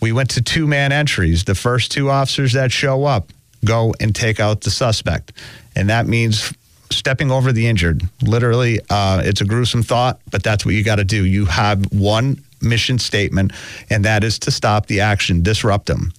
We 0.00 0.12
went 0.12 0.30
to 0.30 0.42
two 0.42 0.66
man 0.66 0.92
entries. 0.92 1.44
The 1.44 1.54
first 1.54 1.92
two 1.92 2.10
officers 2.10 2.52
that 2.52 2.72
show 2.72 3.04
up 3.04 3.32
go 3.64 3.94
and 4.00 4.14
take 4.14 4.40
out 4.40 4.62
the 4.62 4.70
suspect. 4.70 5.32
And 5.76 5.88
that 5.90 6.06
means 6.06 6.52
stepping 6.90 7.30
over 7.30 7.52
the 7.52 7.66
injured. 7.66 8.02
Literally, 8.22 8.78
uh, 8.90 9.22
it's 9.24 9.40
a 9.40 9.44
gruesome 9.44 9.82
thought, 9.82 10.20
but 10.30 10.42
that's 10.42 10.64
what 10.64 10.74
you 10.74 10.84
got 10.84 10.96
to 10.96 11.04
do. 11.04 11.24
You 11.24 11.46
have 11.46 11.92
one 11.92 12.42
mission 12.62 12.98
statement, 12.98 13.52
and 13.90 14.04
that 14.04 14.24
is 14.24 14.38
to 14.40 14.50
stop 14.50 14.86
the 14.86 15.00
action, 15.00 15.42
disrupt 15.42 15.86
them. 15.86 16.12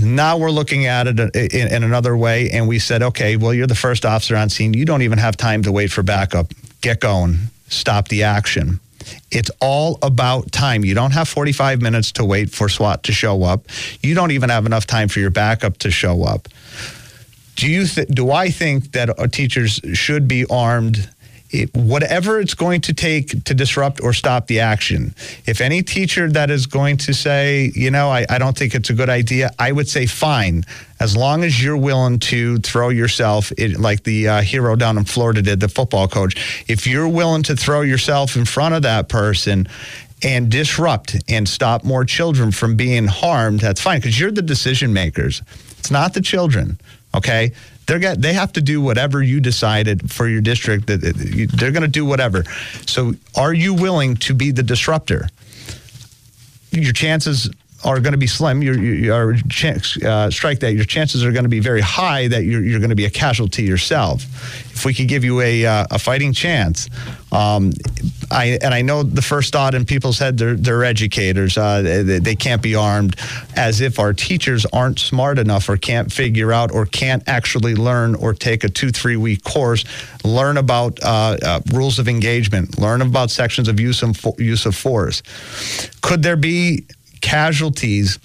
Now 0.00 0.38
we're 0.38 0.50
looking 0.50 0.86
at 0.86 1.06
it 1.06 1.20
in, 1.36 1.68
in, 1.68 1.82
another 1.82 2.16
way, 2.16 2.50
and 2.50 2.66
we 2.66 2.78
said, 2.78 3.02
okay, 3.02 3.36
well, 3.36 3.52
you're 3.52 3.66
the 3.66 3.74
first 3.74 4.06
officer 4.06 4.36
on 4.36 4.48
scene. 4.48 4.72
You 4.72 4.84
don't 4.84 5.02
even 5.02 5.18
have 5.18 5.36
time 5.36 5.62
to 5.64 5.72
wait 5.72 5.90
for 5.90 6.02
backup. 6.02 6.52
Get 6.80 7.00
going, 7.00 7.38
stop 7.68 8.08
the 8.08 8.22
action. 8.22 8.80
It's 9.30 9.50
all 9.60 9.98
about 10.02 10.52
time. 10.52 10.84
You 10.84 10.94
don't 10.94 11.12
have 11.12 11.28
45 11.28 11.80
minutes 11.82 12.12
to 12.12 12.24
wait 12.24 12.50
for 12.50 12.68
SWAT 12.68 13.04
to 13.04 13.12
show 13.12 13.42
up. 13.42 13.66
You 14.00 14.14
don't 14.14 14.30
even 14.30 14.50
have 14.50 14.66
enough 14.66 14.86
time 14.86 15.08
for 15.08 15.20
your 15.20 15.30
backup 15.30 15.78
to 15.78 15.90
show 15.90 16.24
up. 16.24 16.48
Do 17.56 17.68
you 17.68 17.86
th- 17.86 18.08
do 18.08 18.30
I 18.30 18.50
think 18.50 18.92
that 18.92 19.32
teachers 19.32 19.80
should 19.92 20.26
be 20.26 20.46
armed 20.46 21.08
it, 21.52 21.74
whatever 21.74 22.40
it's 22.40 22.54
going 22.54 22.80
to 22.82 22.94
take 22.94 23.44
to 23.44 23.54
disrupt 23.54 24.00
or 24.02 24.12
stop 24.12 24.46
the 24.46 24.60
action. 24.60 25.14
If 25.46 25.60
any 25.60 25.82
teacher 25.82 26.28
that 26.30 26.50
is 26.50 26.66
going 26.66 26.96
to 26.98 27.14
say, 27.14 27.70
you 27.74 27.90
know, 27.90 28.08
I, 28.10 28.26
I 28.28 28.38
don't 28.38 28.56
think 28.56 28.74
it's 28.74 28.90
a 28.90 28.94
good 28.94 29.10
idea, 29.10 29.50
I 29.58 29.72
would 29.72 29.88
say 29.88 30.06
fine, 30.06 30.64
as 30.98 31.16
long 31.16 31.44
as 31.44 31.62
you're 31.62 31.76
willing 31.76 32.18
to 32.20 32.58
throw 32.58 32.88
yourself, 32.88 33.52
like 33.78 34.04
the 34.04 34.28
uh, 34.28 34.40
hero 34.40 34.76
down 34.76 34.98
in 34.98 35.04
Florida 35.04 35.42
did, 35.42 35.60
the 35.60 35.68
football 35.68 36.08
coach. 36.08 36.64
If 36.68 36.86
you're 36.86 37.08
willing 37.08 37.42
to 37.44 37.56
throw 37.56 37.82
yourself 37.82 38.36
in 38.36 38.44
front 38.44 38.74
of 38.74 38.82
that 38.82 39.08
person 39.08 39.68
and 40.22 40.50
disrupt 40.50 41.16
and 41.28 41.48
stop 41.48 41.84
more 41.84 42.04
children 42.04 42.52
from 42.52 42.76
being 42.76 43.06
harmed, 43.06 43.60
that's 43.60 43.80
fine 43.80 43.98
because 43.98 44.18
you're 44.18 44.30
the 44.30 44.42
decision 44.42 44.92
makers. 44.92 45.42
It's 45.78 45.90
not 45.90 46.14
the 46.14 46.20
children. 46.20 46.78
Okay, 47.14 47.52
they're 47.86 47.98
get, 47.98 48.22
they 48.22 48.32
have 48.32 48.52
to 48.54 48.60
do 48.60 48.80
whatever 48.80 49.22
you 49.22 49.40
decided 49.40 50.10
for 50.10 50.28
your 50.28 50.40
district. 50.40 50.86
That 50.86 51.00
they're 51.54 51.72
going 51.72 51.82
to 51.82 51.88
do 51.88 52.04
whatever. 52.04 52.44
So, 52.86 53.14
are 53.34 53.52
you 53.52 53.74
willing 53.74 54.16
to 54.16 54.34
be 54.34 54.50
the 54.50 54.62
disruptor? 54.62 55.28
Your 56.70 56.92
chances 56.92 57.50
are 57.84 58.00
going 58.00 58.12
to 58.12 58.18
be 58.18 58.26
slim. 58.26 58.62
Your, 58.62 58.78
your, 58.78 59.34
chance, 59.48 60.02
uh, 60.02 60.30
strike 60.30 60.60
that 60.60 60.74
your 60.74 60.84
chances 60.84 61.24
are 61.24 61.32
going 61.32 61.44
to 61.44 61.48
be 61.48 61.60
very 61.60 61.80
high 61.80 62.28
that 62.28 62.44
you're, 62.44 62.62
you're 62.62 62.78
going 62.78 62.90
to 62.90 62.96
be 62.96 63.06
a 63.06 63.10
casualty 63.10 63.62
yourself. 63.62 64.24
If 64.72 64.84
we 64.84 64.94
could 64.94 65.08
give 65.08 65.24
you 65.24 65.40
a, 65.40 65.66
uh, 65.66 65.86
a 65.90 65.98
fighting 65.98 66.32
chance, 66.32 66.88
um, 67.32 67.72
I 68.30 68.58
and 68.62 68.74
I 68.74 68.82
know 68.82 69.02
the 69.02 69.22
first 69.22 69.52
thought 69.52 69.74
in 69.74 69.84
people's 69.84 70.18
head 70.18 70.38
they're 70.38 70.54
they're 70.54 70.84
educators. 70.84 71.56
Uh, 71.56 71.82
they, 71.82 72.18
they, 72.18 72.34
can't 72.34 72.62
be 72.62 72.74
armed, 72.74 73.16
as 73.56 73.80
if 73.80 73.98
our 73.98 74.12
teachers 74.12 74.66
aren't 74.66 74.98
smart 74.98 75.38
enough 75.38 75.68
or 75.68 75.76
can't 75.76 76.12
figure 76.12 76.52
out 76.52 76.72
or 76.72 76.86
can't 76.86 77.22
actually 77.26 77.74
learn 77.74 78.14
or 78.16 78.34
take 78.34 78.64
a 78.64 78.68
two 78.68 78.90
three 78.90 79.16
week 79.16 79.44
course, 79.44 79.84
learn 80.24 80.56
about 80.56 80.98
uh, 81.02 81.36
uh, 81.42 81.60
rules 81.72 81.98
of 81.98 82.08
engagement, 82.08 82.78
learn 82.78 83.02
about 83.02 83.30
sections 83.30 83.68
of 83.68 83.80
use 83.80 84.02
of 84.02 84.18
use 84.38 84.66
of 84.66 84.74
force. 84.74 85.22
Could 86.02 86.22
there 86.22 86.36
be 86.36 86.84
casualties, 87.22 88.18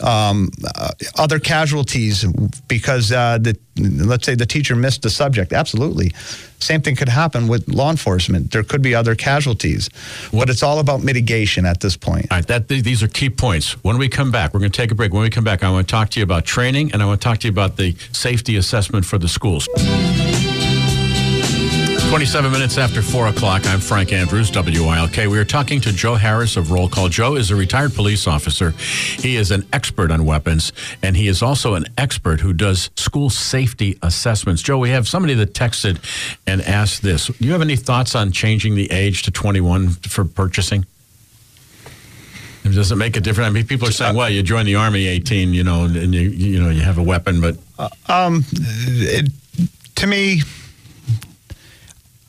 um, 0.00 0.50
uh, 0.74 0.90
other 1.16 1.38
casualties 1.38 2.24
because 2.66 3.10
uh, 3.10 3.38
the, 3.38 3.56
let's 3.78 4.26
say 4.26 4.34
the 4.34 4.44
teacher 4.44 4.76
missed 4.76 5.02
the 5.02 5.10
subject. 5.10 5.52
Absolutely. 5.52 6.12
Same 6.60 6.82
thing 6.82 6.96
could 6.96 7.08
happen 7.08 7.48
with 7.48 7.68
law 7.68 7.90
enforcement. 7.90 8.50
There 8.50 8.64
could 8.64 8.82
be 8.82 8.94
other 8.94 9.14
casualties. 9.14 9.88
But 10.32 10.50
it's 10.50 10.62
all 10.62 10.80
about 10.80 11.02
mitigation 11.02 11.64
at 11.64 11.80
this 11.80 11.96
point. 11.96 12.26
All 12.30 12.38
right, 12.38 12.46
that, 12.48 12.68
these 12.68 13.02
are 13.02 13.08
key 13.08 13.30
points. 13.30 13.72
When 13.84 13.96
we 13.96 14.08
come 14.08 14.30
back, 14.30 14.52
we're 14.52 14.60
going 14.60 14.72
to 14.72 14.76
take 14.76 14.90
a 14.90 14.94
break. 14.94 15.12
When 15.12 15.22
we 15.22 15.30
come 15.30 15.44
back, 15.44 15.62
I 15.62 15.70
want 15.70 15.88
to 15.88 15.90
talk 15.90 16.10
to 16.10 16.20
you 16.20 16.24
about 16.24 16.44
training 16.44 16.92
and 16.92 17.02
I 17.02 17.06
want 17.06 17.20
to 17.20 17.24
talk 17.24 17.38
to 17.38 17.46
you 17.46 17.52
about 17.52 17.76
the 17.76 17.94
safety 18.12 18.56
assessment 18.56 19.06
for 19.06 19.18
the 19.18 19.28
schools. 19.28 19.68
27 22.08 22.50
minutes 22.50 22.78
after 22.78 23.02
4 23.02 23.26
o'clock, 23.26 23.66
I'm 23.66 23.80
Frank 23.80 24.14
Andrews, 24.14 24.50
WILK. 24.50 25.14
We 25.30 25.38
are 25.38 25.44
talking 25.44 25.78
to 25.82 25.92
Joe 25.92 26.14
Harris 26.14 26.56
of 26.56 26.70
Roll 26.70 26.88
Call. 26.88 27.10
Joe 27.10 27.36
is 27.36 27.50
a 27.50 27.54
retired 27.54 27.92
police 27.92 28.26
officer. 28.26 28.70
He 28.70 29.36
is 29.36 29.50
an 29.50 29.66
expert 29.74 30.10
on 30.10 30.24
weapons, 30.24 30.72
and 31.02 31.14
he 31.14 31.28
is 31.28 31.42
also 31.42 31.74
an 31.74 31.84
expert 31.98 32.40
who 32.40 32.54
does 32.54 32.88
school 32.96 33.28
safety 33.28 33.98
assessments. 34.02 34.62
Joe, 34.62 34.78
we 34.78 34.88
have 34.88 35.06
somebody 35.06 35.34
that 35.34 35.52
texted 35.52 35.98
and 36.46 36.62
asked 36.62 37.02
this. 37.02 37.26
Do 37.26 37.46
you 37.46 37.52
have 37.52 37.60
any 37.60 37.76
thoughts 37.76 38.14
on 38.14 38.32
changing 38.32 38.74
the 38.74 38.90
age 38.90 39.22
to 39.24 39.30
21 39.30 39.90
for 39.90 40.24
purchasing? 40.24 40.86
Does 42.62 42.90
it 42.90 42.96
make 42.96 43.18
a 43.18 43.20
difference? 43.20 43.48
I 43.48 43.50
mean, 43.50 43.66
people 43.66 43.86
are 43.86 43.92
saying, 43.92 44.16
"Well, 44.16 44.30
you 44.30 44.42
join 44.42 44.64
the 44.64 44.76
army 44.76 45.06
18, 45.06 45.52
you 45.52 45.62
know, 45.62 45.84
and 45.84 46.14
you 46.14 46.30
you 46.30 46.58
know 46.58 46.70
you 46.70 46.80
have 46.80 46.96
a 46.96 47.02
weapon," 47.02 47.40
but 47.40 47.56
uh, 47.78 47.88
um, 48.08 48.44
it, 48.52 49.30
to 49.96 50.06
me, 50.06 50.42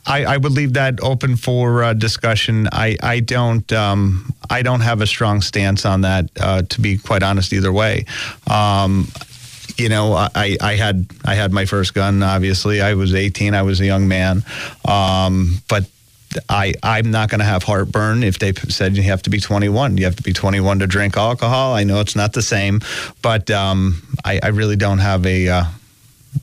I, 0.09 0.25
I 0.25 0.37
would 0.37 0.51
leave 0.51 0.73
that 0.73 0.99
open 1.01 1.37
for 1.37 1.83
uh, 1.83 1.93
discussion. 1.93 2.67
I, 2.71 2.97
I 3.01 3.19
don't 3.19 3.71
um, 3.71 4.33
I 4.49 4.63
don't 4.63 4.81
have 4.81 5.01
a 5.01 5.07
strong 5.07 5.41
stance 5.41 5.85
on 5.85 6.01
that. 6.01 6.29
Uh, 6.39 6.63
to 6.63 6.81
be 6.81 6.97
quite 6.97 7.23
honest, 7.23 7.53
either 7.53 7.71
way. 7.71 8.05
Um, 8.49 9.07
you 9.77 9.87
know, 9.87 10.13
I, 10.13 10.57
I 10.61 10.75
had 10.75 11.07
I 11.23 11.35
had 11.35 11.53
my 11.53 11.65
first 11.65 11.93
gun. 11.93 12.23
Obviously, 12.23 12.81
I 12.81 12.95
was 12.95 13.13
18. 13.13 13.53
I 13.53 13.61
was 13.61 13.79
a 13.79 13.85
young 13.85 14.07
man, 14.07 14.43
um, 14.85 15.61
but 15.69 15.85
I, 16.47 16.73
I'm 16.83 17.11
not 17.11 17.29
going 17.29 17.39
to 17.39 17.45
have 17.45 17.63
heartburn 17.63 18.23
if 18.23 18.39
they 18.39 18.53
said 18.53 18.97
you 18.97 19.03
have 19.03 19.21
to 19.23 19.29
be 19.29 19.39
21. 19.39 19.97
You 19.97 20.05
have 20.05 20.15
to 20.15 20.23
be 20.23 20.33
21 20.33 20.79
to 20.79 20.87
drink 20.87 21.17
alcohol. 21.17 21.73
I 21.73 21.83
know 21.83 22.01
it's 22.01 22.15
not 22.15 22.33
the 22.33 22.41
same, 22.41 22.81
but 23.21 23.49
um, 23.49 24.01
I, 24.23 24.39
I, 24.41 24.47
really 24.49 24.75
don't 24.75 24.99
have 24.99 25.25
a, 25.25 25.49
uh, 25.49 25.63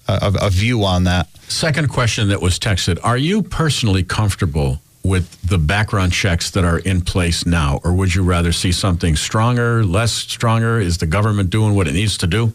a, 0.09 0.33
a 0.43 0.51
view 0.51 0.85
on 0.85 1.05
that. 1.05 1.29
Second 1.49 1.89
question 1.89 2.29
that 2.29 2.43
was 2.43 2.59
texted 2.59 2.99
Are 3.05 3.17
you 3.17 3.43
personally 3.43 4.03
comfortable 4.03 4.81
with 5.05 5.41
the 5.43 5.59
background 5.59 6.13
checks 6.13 6.51
that 6.51 6.65
are 6.65 6.81
in 6.81 7.01
place 7.01 7.47
now, 7.47 7.81
or 7.85 7.93
would 7.93 8.15
you 8.15 8.23
rather 8.23 8.51
see 8.51 8.73
something 8.73 9.15
stronger, 9.15 9.85
less 9.85 10.13
stronger? 10.13 10.81
Is 10.81 10.99
the 10.99 11.07
government 11.07 11.51
doing 11.51 11.75
what 11.75 11.87
it 11.87 11.93
needs 11.93 12.19
to 12.19 12.27
do? 12.27 12.53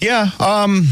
Yeah, 0.00 0.30
um, 0.40 0.86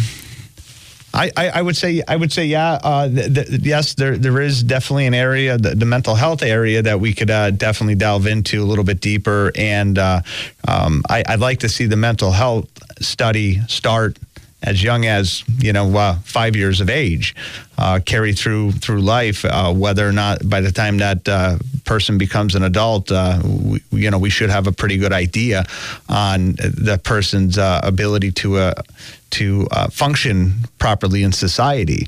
I, 1.13 1.31
I, 1.37 1.49
I, 1.49 1.63
would 1.63 1.77
say 1.77 2.03
I 2.07 2.15
would 2.15 2.33
say 2.33 2.47
yeah. 2.47 2.79
Uh, 2.83 3.09
th- 3.09 3.35
th- 3.35 3.49
yes, 3.63 3.95
there 3.95 4.17
there 4.17 4.41
is 4.41 4.63
definitely 4.63 5.07
an 5.07 5.15
area, 5.15 5.59
the, 5.59 5.75
the 5.75 5.87
mental 5.87 6.15
health 6.15 6.43
area, 6.43 6.83
that 6.83 7.01
we 7.01 7.13
could 7.13 7.31
uh, 7.31 7.51
definitely 7.51 7.95
delve 7.95 8.27
into 8.27 8.63
a 8.63 8.67
little 8.67 8.85
bit 8.85 9.01
deeper. 9.01 9.51
And 9.57 9.99
uh, 9.99 10.23
um, 10.69 11.03
I, 11.09 11.25
would 11.31 11.41
like 11.41 11.61
to 11.61 11.69
see 11.69 11.87
the 11.87 11.97
mental 11.97 12.33
health 12.33 12.69
study 13.03 13.61
start 13.67 14.19
as 14.67 14.83
young 14.83 15.07
as 15.07 15.45
you 15.59 15.73
know 15.73 15.97
uh, 15.97 16.19
five 16.25 16.57
years 16.57 16.81
of 16.81 16.91
age, 16.91 17.35
uh, 17.79 18.01
carry 18.05 18.33
through 18.35 18.73
through 18.73 19.01
life. 19.01 19.45
Uh, 19.45 19.73
whether 19.73 20.07
or 20.07 20.13
not 20.13 20.47
by 20.49 20.61
the 20.61 20.73
time 20.73 20.99
that 20.99 21.27
uh, 21.29 21.57
person 21.85 22.19
becomes 22.19 22.55
an 22.55 22.65
adult, 22.65 23.11
uh, 23.11 23.41
we, 23.45 23.81
you 23.93 24.11
know, 24.11 24.19
we 24.19 24.29
should 24.29 24.51
have 24.51 24.67
a 24.67 24.73
pretty 24.73 24.99
good 24.99 25.13
idea 25.13 25.65
on 26.09 26.53
the 26.57 27.01
person's 27.03 27.57
uh, 27.57 27.81
ability 27.83 28.33
to 28.33 28.73
to 29.31 29.67
function 29.91 30.55
properly 30.79 31.23
in 31.23 31.33
society. 31.33 32.07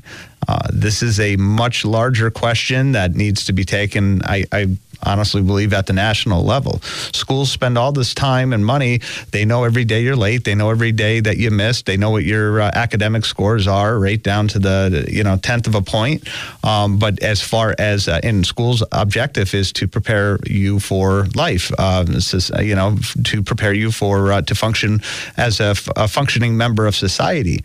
this 0.71 1.03
is 1.03 1.19
a 1.19 1.35
much 1.37 1.85
larger 1.85 2.31
question 2.31 2.91
that 2.93 3.15
needs 3.15 3.45
to 3.45 3.53
be 3.53 3.63
taken. 3.63 4.21
I, 4.23 4.45
I 4.51 4.67
honestly 5.03 5.41
believe 5.41 5.73
at 5.73 5.87
the 5.87 5.93
national 5.93 6.43
level. 6.43 6.79
Schools 6.81 7.51
spend 7.51 7.77
all 7.77 7.91
this 7.91 8.13
time 8.13 8.53
and 8.53 8.65
money. 8.65 9.01
They 9.31 9.45
know 9.45 9.63
every 9.63 9.85
day 9.85 10.01
you're 10.01 10.15
late. 10.15 10.43
They 10.43 10.55
know 10.55 10.69
every 10.69 10.91
day 10.91 11.19
that 11.19 11.37
you 11.37 11.51
missed. 11.51 11.85
They 11.85 11.97
know 11.97 12.11
what 12.11 12.23
your 12.23 12.61
uh, 12.61 12.71
academic 12.73 13.25
scores 13.25 13.67
are, 13.67 13.97
right 13.97 14.21
down 14.21 14.47
to 14.49 14.59
the 14.59 15.07
you 15.09 15.23
know 15.23 15.37
tenth 15.37 15.67
of 15.67 15.75
a 15.75 15.81
point. 15.81 16.27
Um, 16.63 16.99
but 16.99 17.21
as 17.21 17.41
far 17.41 17.75
as 17.77 18.07
uh, 18.07 18.19
in 18.23 18.43
schools, 18.43 18.83
objective 18.91 19.53
is 19.53 19.71
to 19.73 19.87
prepare 19.87 20.39
you 20.45 20.79
for 20.79 21.27
life. 21.35 21.71
Uh, 21.77 22.05
is 22.09 22.51
you 22.59 22.75
know 22.75 22.97
to 23.25 23.43
prepare 23.43 23.73
you 23.73 23.91
for 23.91 24.31
uh, 24.31 24.41
to 24.43 24.55
function 24.55 25.01
as 25.37 25.59
a, 25.59 25.71
f- 25.71 25.89
a 25.95 26.07
functioning 26.07 26.57
member 26.57 26.87
of 26.87 26.95
society 26.95 27.63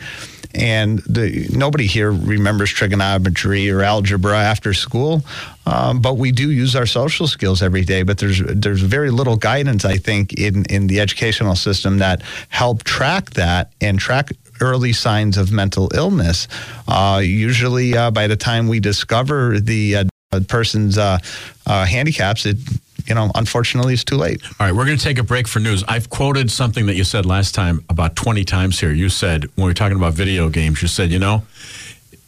and 0.55 1.01
the, 1.01 1.49
nobody 1.51 1.87
here 1.87 2.13
remembers 2.13 2.71
trigonometry 2.71 3.69
or 3.71 3.83
algebra 3.83 4.39
after 4.39 4.73
school. 4.73 5.23
Um, 5.67 6.01
but 6.01 6.17
we 6.19 6.33
do 6.33 6.51
use 6.51 6.77
our 6.77 6.87
social 6.87 7.27
skills 7.27 7.63
every 7.63 7.85
day. 7.85 8.03
But 8.03 8.19
there's 8.19 8.41
there's 8.45 8.83
very 8.83 9.11
little 9.11 9.37
guidance, 9.37 9.85
I 9.85 9.97
think, 9.97 10.35
in 10.35 10.65
in 10.67 10.87
the 10.87 11.01
educational 11.01 11.57
system 11.57 11.99
that 11.99 12.23
help 12.49 12.85
track 12.85 13.31
that 13.31 13.73
and 13.81 13.99
track 13.99 14.31
early 14.61 14.93
signs 14.93 15.37
of 15.37 15.53
mental 15.53 15.91
illness. 15.95 16.49
Uh, 16.87 17.21
usually, 17.23 17.97
uh, 17.97 18.11
by 18.11 18.27
the 18.27 18.37
time 18.37 18.69
we 18.69 18.81
discover 18.81 19.59
the 19.59 19.97
uh, 19.97 20.05
person's 20.49 20.99
uh, 20.99 21.19
uh, 21.67 21.85
handicaps, 21.85 22.47
it 22.47 22.59
you 23.07 23.15
know, 23.15 23.31
unfortunately, 23.35 23.93
it's 23.93 24.05
too 24.05 24.17
late. 24.17 24.43
All 24.59 24.67
right, 24.67 24.73
we're 24.75 24.87
going 24.87 24.97
to 24.97 25.05
take 25.05 25.19
a 25.19 25.23
break 25.23 25.47
for 25.47 25.61
news. 25.61 25.85
I've 25.87 26.09
quoted 26.09 26.51
something 26.51 26.87
that 26.87 26.95
you 26.95 27.05
said 27.05 27.27
last 27.27 27.55
time 27.55 27.85
about 27.91 28.17
20 28.17 28.45
times 28.45 28.81
here. 28.81 28.93
You 28.93 29.11
said, 29.11 29.45
when 29.57 29.65
we 29.65 29.65
were 29.65 29.75
talking 29.75 29.97
about 29.97 30.15
video 30.15 30.49
games, 30.49 30.81
you 30.81 30.89
said, 30.89 31.11
you 31.11 31.19
know, 31.19 31.43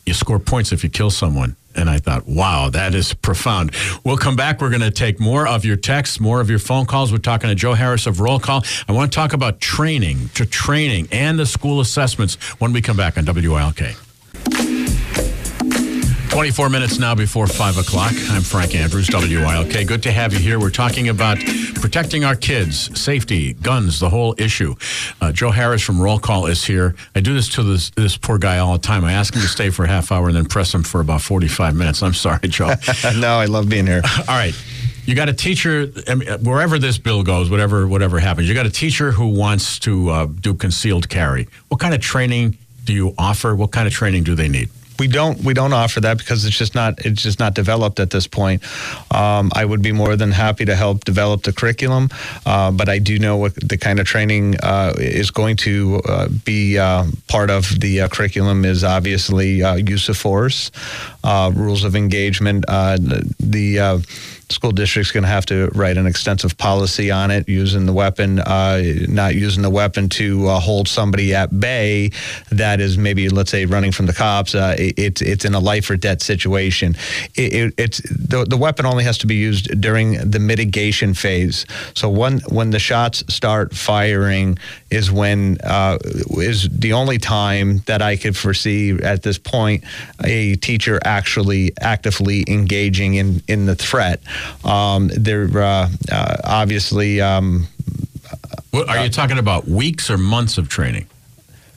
you 0.05 0.12
score 0.12 0.38
points 0.38 0.73
if 0.73 0.85
you 0.85 0.90
kill 0.90 1.11
someone. 1.11 1.57
And 1.76 1.90
I 1.90 1.99
thought, 1.99 2.26
wow, 2.26 2.71
that 2.71 2.95
is 2.95 3.12
profound. 3.14 3.73
We'll 4.04 4.16
come 4.16 4.37
back. 4.37 4.61
We're 4.61 4.71
going 4.71 4.80
to 4.80 4.90
take 4.90 5.21
more 5.21 5.47
of 5.47 5.64
your 5.64 5.76
texts, 5.76 6.18
more 6.18 6.40
of 6.40 6.49
your 6.49 6.59
phone 6.59 6.87
calls. 6.87 7.12
We're 7.12 7.18
talking 7.18 7.49
to 7.49 7.54
Joe 7.54 7.75
Harris 7.75 8.06
of 8.06 8.21
Roll 8.21 8.40
Call. 8.40 8.64
I 8.88 8.92
want 8.92 9.12
to 9.12 9.16
talk 9.16 9.33
about 9.33 9.61
training, 9.61 10.30
to 10.35 10.47
training, 10.47 11.09
and 11.12 11.38
the 11.38 11.47
school 11.47 11.80
assessments 11.80 12.37
when 12.59 12.73
we 12.73 12.80
come 12.80 12.97
back 12.97 13.18
on 13.18 13.25
WILK. 13.25 14.05
24 16.37 16.69
minutes 16.69 16.99
now 16.99 17.14
before 17.14 17.47
5 17.47 17.78
o'clock. 17.78 18.12
I'm 18.28 18.43
Frank 18.43 18.75
Andrews, 18.75 19.09
WILK. 19.11 19.87
Good 19.87 20.02
to 20.02 20.12
have 20.12 20.35
you 20.35 20.38
here. 20.38 20.61
We're 20.61 20.69
talking 20.69 21.09
about 21.09 21.38
protecting 21.76 22.26
our 22.26 22.37
kids, 22.37 23.00
safety, 23.00 23.55
guns, 23.55 24.00
the 24.00 24.11
whole 24.11 24.35
issue. 24.37 24.75
Uh, 25.23 25.33
Joe 25.33 25.50
Harris 25.50 25.81
from 25.81 25.99
Roll 25.99 26.19
Call 26.19 26.45
is 26.45 26.62
here. 26.62 26.95
I 27.14 27.21
do 27.21 27.33
this 27.33 27.49
to 27.55 27.62
this, 27.62 27.88
this 27.88 28.19
poor 28.19 28.37
guy 28.37 28.59
all 28.59 28.75
the 28.75 28.78
time. 28.81 29.02
I 29.02 29.14
ask 29.14 29.35
him 29.35 29.40
to 29.40 29.49
stay 29.49 29.71
for 29.71 29.87
a 29.87 29.88
half 29.88 30.12
hour 30.12 30.26
and 30.26 30.37
then 30.37 30.45
press 30.45 30.75
him 30.75 30.83
for 30.83 31.00
about 31.00 31.23
45 31.23 31.75
minutes. 31.75 32.02
I'm 32.02 32.12
sorry, 32.12 32.47
Joe. 32.49 32.75
no, 33.16 33.38
I 33.38 33.47
love 33.47 33.71
being 33.71 33.87
here. 33.87 34.02
all 34.19 34.37
right. 34.37 34.55
You 35.07 35.14
got 35.14 35.31
a 35.31 35.33
teacher, 35.33 35.90
I 36.07 36.16
mean, 36.16 36.28
wherever 36.45 36.78
this 36.78 36.99
bill 36.99 37.23
goes, 37.23 37.49
whatever 37.49 37.88
whatever 37.88 38.19
happens, 38.19 38.47
you 38.47 38.55
got 38.55 38.66
a 38.66 38.71
teacher 38.71 39.11
who 39.11 39.28
wants 39.28 39.78
to 39.78 40.11
uh, 40.11 40.26
do 40.26 40.52
concealed 40.52 41.09
carry. 41.09 41.49
What 41.69 41.81
kind 41.81 41.95
of 41.95 42.02
training 42.02 42.59
do 42.85 42.93
you 42.93 43.14
offer? 43.16 43.57
What 43.57 43.71
kind 43.71 43.87
of 43.87 43.95
training 43.95 44.25
do 44.25 44.35
they 44.35 44.49
need? 44.49 44.69
We 44.99 45.09
don't 45.09 45.43
we 45.43 45.55
don't 45.55 45.73
offer 45.73 46.00
that 46.00 46.19
because 46.19 46.45
it's 46.45 46.57
just 46.57 46.75
not 46.75 47.05
it's 47.05 47.23
just 47.23 47.38
not 47.38 47.55
developed 47.55 48.00
at 48.00 48.11
this 48.11 48.26
point. 48.26 48.62
Um, 49.15 49.50
I 49.55 49.65
would 49.65 49.83
be 49.83 49.93
more 49.93 50.17
than 50.17 50.31
happy 50.31 50.65
to 50.65 50.76
help 50.76 51.05
develop 51.05 51.43
the 51.43 51.53
curriculum, 51.53 52.09
uh, 52.45 52.71
but 52.71 52.88
I 52.88 52.99
do 52.99 53.19
know 53.19 53.37
what 53.37 53.55
the 53.55 53.76
kind 53.76 54.00
of 54.00 54.07
training 54.07 54.57
uh, 54.62 54.95
is 54.99 55.31
going 55.31 55.57
to 55.57 56.00
uh, 56.09 56.29
be 56.45 56.79
uh, 56.79 57.05
part 57.29 57.50
of 57.50 57.81
the 57.81 58.03
uh, 58.03 58.09
curriculum 58.09 58.65
is 58.65 58.85
obviously 58.85 59.62
uh, 59.62 59.76
use 59.76 60.09
of 60.09 60.17
force, 60.17 60.71
rules 61.25 61.85
of 61.85 61.97
engagement, 61.97 62.65
the 62.67 64.05
school 64.49 64.71
district's 64.71 65.12
going 65.12 65.23
to 65.23 65.29
have 65.29 65.47
to 65.47 65.69
write 65.75 65.97
an 65.97 66.07
extensive 66.07 66.57
policy 66.57 67.11
on 67.11 67.31
it, 67.31 67.49
using 67.49 67.87
the 67.87 67.93
weapon, 67.93 68.38
uh, 68.38 68.81
not 69.09 69.35
using 69.35 69.62
the 69.62 69.71
weapon 69.71 70.09
to 70.09 70.47
uh, 70.47 70.61
hold 70.61 70.88
somebody 70.88 71.35
at 71.35 71.59
bay 71.59 72.11
that 72.50 72.81
is 72.81 72.97
maybe, 72.97 73.29
let's 73.29 73.50
say, 73.50 73.67
running 73.67 73.93
from 73.93 74.07
the 74.07 74.12
cops. 74.12 74.55
Uh, 74.55 74.75
it, 74.79 74.99
it's 74.99 75.23
it's 75.23 75.45
in 75.45 75.55
a 75.55 75.61
life 75.61 75.91
or 75.91 75.97
death 75.97 76.23
situation. 76.23 76.95
It, 77.35 77.55
it, 77.55 77.75
it's 77.76 77.99
the, 78.11 78.45
the 78.45 78.57
weapon 78.57 78.87
only 78.87 79.05
has 79.05 79.19
to 79.19 79.26
be 79.26 79.35
used 79.35 79.81
during 79.81 80.31
the 80.31 80.38
mitigation 80.38 81.15
phase. 81.15 81.67
So 81.95 82.09
when 82.09 82.41
when 82.49 82.71
the 82.71 82.79
shots 82.79 83.25
start 83.33 83.75
firing 83.75 84.59
is 84.91 85.11
when 85.11 85.59
uh, 85.65 85.99
is 86.38 86.69
the 86.69 86.93
only 86.93 87.19
time 87.19 87.83
that 87.87 88.03
I 88.03 88.17
could 88.17 88.37
foresee 88.37 88.91
at 89.03 89.23
this 89.23 89.38
point 89.38 89.85
a 90.25 90.57
teacher 90.57 91.00
actually 91.05 91.73
actively 91.81 92.45
engaging 92.49 93.15
in 93.15 93.43
in 93.49 93.67
the 93.67 93.75
threat. 93.75 94.21
Um, 94.64 95.11
they're 95.14 95.49
uh, 95.59 95.88
uh, 96.11 96.37
obviously. 96.45 97.21
Um, 97.21 97.66
what, 98.71 98.88
are 98.88 99.05
you 99.05 99.11
talking 99.11 99.38
about 99.38 99.66
weeks 99.66 100.11
or 100.11 100.19
months 100.19 100.59
of 100.59 100.69
training? 100.69 101.07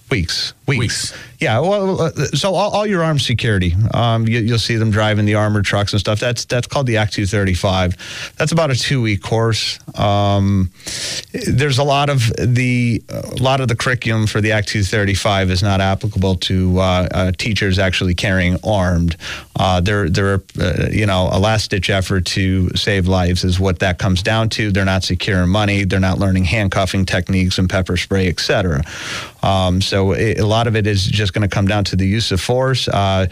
Weeks. 0.10 0.54
Weeks. 0.68 0.80
Weeks. 0.80 1.14
Yeah. 1.40 1.60
Well, 1.60 2.02
uh, 2.02 2.12
so 2.12 2.54
all, 2.54 2.72
all, 2.72 2.86
your 2.86 3.02
armed 3.02 3.22
security, 3.22 3.74
um, 3.94 4.28
you, 4.28 4.52
will 4.52 4.60
see 4.60 4.76
them 4.76 4.92
driving 4.92 5.24
the 5.24 5.36
armored 5.36 5.64
trucks 5.64 5.94
and 5.94 6.00
stuff. 6.00 6.20
That's 6.20 6.44
that's 6.44 6.68
called 6.68 6.86
the 6.86 6.98
Act 6.98 7.14
235. 7.14 8.34
That's 8.36 8.52
about 8.52 8.72
a 8.72 8.76
two 8.76 9.02
week 9.02 9.22
course. 9.22 9.80
Um, 9.98 10.70
there's 11.32 11.78
a 11.78 11.84
lot 11.84 12.10
of 12.10 12.30
the 12.38 13.02
a 13.08 13.42
lot 13.42 13.62
of 13.62 13.70
the 13.70 13.76
curriculum 13.76 14.28
for 14.28 14.42
the 14.42 14.52
Act 14.52 14.68
235 14.68 15.50
is 15.50 15.64
not 15.64 15.80
applicable 15.80 16.36
to 16.36 16.78
uh, 16.80 17.08
uh, 17.12 17.32
teachers 17.38 17.80
actually 17.80 18.16
carrying 18.16 18.58
armed. 18.62 19.16
Uh, 19.58 19.80
they're 19.80 20.10
they're 20.10 20.42
uh, 20.60 20.88
you 20.92 21.06
know 21.06 21.30
a 21.32 21.40
last 21.40 21.72
ditch 21.72 21.90
effort 21.90 22.26
to 22.26 22.70
save 22.76 23.08
lives 23.08 23.46
is 23.46 23.62
what 23.62 23.80
that 23.80 23.98
comes 23.98 24.22
down 24.22 24.50
to. 24.50 24.72
They're 24.74 24.84
not 24.84 25.04
securing 25.04 25.50
money. 25.50 25.86
They're 25.86 26.02
not 26.02 26.20
learning 26.20 26.46
handcuffing 26.46 27.06
techniques 27.06 27.58
and 27.58 27.70
pepper 27.70 27.96
spray, 27.96 28.28
etc. 28.28 28.84
Um, 29.42 29.82
so 29.82 30.12
it, 30.12 30.40
a 30.40 30.46
lot 30.46 30.68
of 30.68 30.76
it 30.76 30.86
is 30.86 31.06
just 31.06 31.29
going 31.32 31.48
to 31.48 31.54
come 31.54 31.68
down 31.68 31.84
to 31.86 31.96
the 31.96 32.06
use 32.06 32.32
of 32.32 32.42
force, 32.42 32.88
uh, 32.88 33.28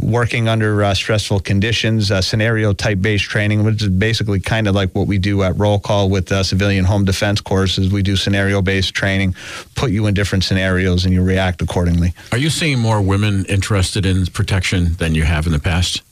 working 0.00 0.48
under 0.48 0.82
uh, 0.82 0.94
stressful 0.94 1.40
conditions, 1.40 2.10
uh, 2.10 2.20
scenario 2.20 2.72
type 2.72 3.00
based 3.00 3.24
training, 3.24 3.64
which 3.64 3.82
is 3.82 3.88
basically 3.88 4.40
kind 4.40 4.66
of 4.66 4.74
like 4.74 4.90
what 4.94 5.06
we 5.06 5.18
do 5.18 5.42
at 5.42 5.56
roll 5.56 5.78
call 5.78 6.08
with 6.08 6.30
uh, 6.32 6.42
civilian 6.42 6.84
home 6.84 7.04
defense 7.04 7.40
courses. 7.40 7.92
We 7.92 8.02
do 8.02 8.16
scenario 8.16 8.62
based 8.62 8.94
training, 8.94 9.34
put 9.74 9.90
you 9.90 10.06
in 10.06 10.14
different 10.14 10.44
scenarios, 10.44 11.04
and 11.04 11.14
you 11.14 11.22
react 11.22 11.62
accordingly. 11.62 12.12
Are 12.32 12.38
you 12.38 12.50
seeing 12.50 12.78
more 12.78 13.00
women 13.00 13.44
interested 13.46 14.06
in 14.06 14.26
protection 14.26 14.94
than 14.94 15.14
you 15.14 15.24
have 15.24 15.46
in 15.46 15.52
the 15.52 15.60
past? 15.60 16.02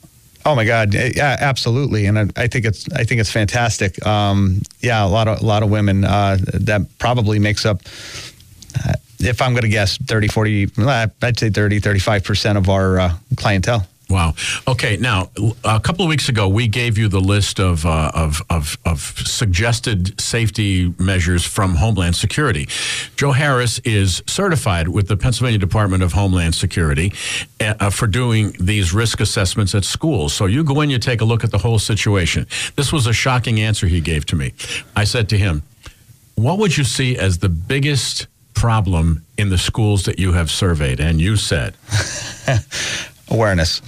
Oh 0.45 0.55
my 0.55 0.65
God! 0.65 0.93
Yeah, 0.93 1.35
absolutely, 1.39 2.05
and 2.05 2.17
I, 2.17 2.27
I, 2.37 2.47
think 2.47 2.65
it's 2.65 2.87
I 2.93 3.03
think 3.03 3.19
it's 3.19 3.31
fantastic. 3.31 4.03
Um, 4.05 4.61
yeah, 4.79 5.05
a 5.05 5.07
lot 5.07 5.27
of 5.27 5.41
a 5.41 5.45
lot 5.45 5.63
of 5.63 5.69
women 5.69 6.05
uh, 6.05 6.37
that 6.53 6.87
probably 6.97 7.39
makes 7.39 7.65
up 7.65 7.81
uh, 8.85 8.93
if 9.19 9.41
I'm 9.41 9.51
going 9.51 9.63
to 9.63 9.69
guess 9.69 9.97
30, 9.97 10.27
40, 10.27 10.71
I'd 10.77 11.39
say 11.39 11.49
30, 11.49 11.81
35% 11.81 12.57
of 12.57 12.69
our 12.69 12.99
uh, 12.99 13.13
clientele. 13.35 13.85
Wow. 14.09 14.33
Okay. 14.67 14.97
Now, 14.97 15.29
a 15.63 15.79
couple 15.79 16.03
of 16.03 16.09
weeks 16.09 16.29
ago, 16.29 16.47
we 16.47 16.67
gave 16.67 16.97
you 16.97 17.09
the 17.09 17.19
list 17.19 17.59
of, 17.59 17.85
uh, 17.85 18.11
of, 18.15 18.41
of, 18.49 18.75
of, 18.83 18.99
suggested 18.99 20.19
safety 20.19 20.91
measures 20.97 21.45
from 21.45 21.75
Homeland 21.75 22.15
Security. 22.15 22.67
Joe 23.15 23.33
Harris 23.33 23.77
is 23.79 24.23
certified 24.25 24.87
with 24.87 25.09
the 25.09 25.15
Pennsylvania 25.15 25.59
Department 25.59 26.01
of 26.01 26.13
Homeland 26.13 26.55
Security 26.55 27.13
uh, 27.59 27.91
for 27.91 28.07
doing 28.07 28.55
these 28.59 28.93
risk 28.95 29.21
assessments 29.21 29.75
at 29.75 29.83
schools. 29.85 30.33
So 30.33 30.47
you 30.47 30.63
go 30.63 30.81
in, 30.81 30.89
you 30.89 30.97
take 30.97 31.21
a 31.21 31.25
look 31.25 31.43
at 31.43 31.51
the 31.51 31.59
whole 31.59 31.77
situation. 31.77 32.47
This 32.75 32.91
was 32.91 33.05
a 33.05 33.13
shocking 33.13 33.59
answer 33.59 33.85
he 33.85 34.01
gave 34.01 34.25
to 34.27 34.35
me. 34.35 34.53
I 34.95 35.03
said 35.03 35.29
to 35.29 35.37
him, 35.37 35.61
What 36.33 36.57
would 36.57 36.75
you 36.75 36.83
see 36.83 37.15
as 37.15 37.37
the 37.37 37.49
biggest 37.49 38.25
problem 38.59 39.25
in 39.37 39.49
the 39.49 39.57
schools 39.57 40.03
that 40.03 40.19
you 40.19 40.33
have 40.33 40.51
surveyed? 40.51 40.99
And 40.99 41.21
you 41.21 41.37
said 41.37 41.75
awareness. 43.29 43.81